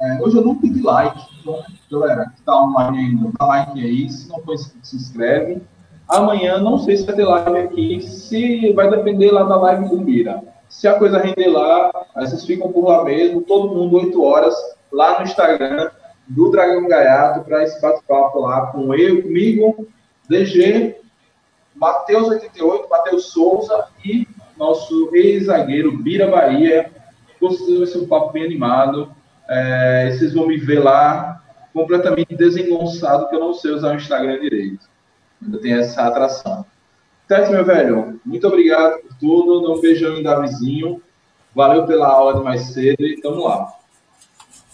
[0.00, 4.10] é, hoje eu não pedi like, então, galera, que tá online ainda, dá like aí,
[4.10, 5.62] se não for se inscreve.
[6.10, 10.00] Amanhã, não sei se vai ter live aqui, se vai depender lá da live do
[10.00, 10.42] Mira.
[10.68, 14.54] Se a coisa render lá, vocês ficam por lá mesmo, todo mundo 8 horas,
[14.92, 15.90] lá no Instagram
[16.26, 19.88] do Dragão Gaiato, para esse bate-papo lá com eu, comigo,
[20.28, 20.96] DG
[21.74, 24.26] Matheus 88, Matheus Souza e
[24.58, 26.90] nosso ex-zagueiro Bira Bahia.
[27.40, 29.14] Certeza vai ser um papo bem animado.
[29.48, 31.42] É, vocês vão me ver lá
[31.72, 34.89] completamente desengonçado que eu não sei usar o Instagram direito.
[35.42, 36.64] Ainda tem essa atração.
[37.26, 39.62] Tete, meu velho, muito obrigado por tudo.
[39.62, 41.00] Dá um beijão em Davizinho.
[41.54, 43.72] Valeu pela aula de mais cedo e tamo lá.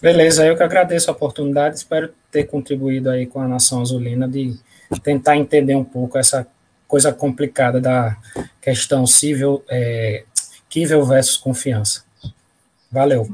[0.01, 1.77] Beleza, eu que agradeço a oportunidade.
[1.77, 4.59] Espero ter contribuído aí com a Nação Azulina de
[5.03, 6.47] tentar entender um pouco essa
[6.87, 8.17] coisa complicada da
[8.61, 10.25] questão civil, é,
[11.07, 12.05] versus confiança.
[12.91, 13.27] Valeu.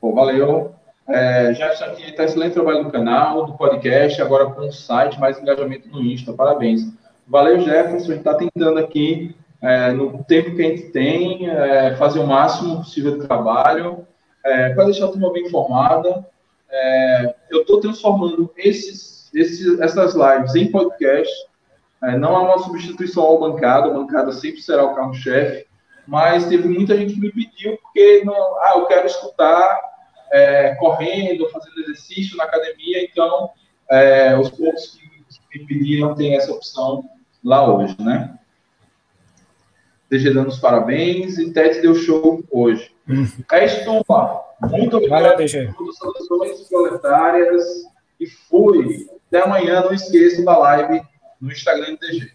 [0.00, 0.74] Bom, valeu.
[1.06, 5.38] É, Jefferson aqui está excelente trabalho no canal, no podcast, agora com o site, mais
[5.38, 6.32] engajamento no Insta.
[6.32, 6.92] Parabéns.
[7.26, 8.12] Valeu, Jefferson.
[8.12, 12.26] A gente está tentando aqui, é, no tempo que a gente tem, é, fazer o
[12.26, 14.06] máximo possível de trabalho,
[14.44, 16.26] é, para deixar a turma bem informada.
[16.70, 21.32] É, eu estou transformando esses, esses, essas lives em podcast.
[22.02, 25.66] É, não há uma substituição ao bancada, a bancada sempre será o carro-chefe,
[26.06, 29.93] mas teve muita gente que me pediu, porque não, ah, eu quero escutar
[30.34, 33.50] é, correndo, fazendo exercício na academia, então
[33.88, 34.98] é, os poucos
[35.52, 37.08] que me pediram têm essa opção
[37.44, 38.36] lá hoje, né?
[40.10, 42.90] DG dando os parabéns e Tete deu show hoje.
[43.08, 43.26] Uhum.
[43.52, 44.40] É turma.
[44.62, 47.64] Muito obrigado por todas as saudações proletárias
[48.18, 49.06] e fui.
[49.28, 51.00] Até amanhã, não esqueça da live
[51.40, 52.32] no Instagram do DG.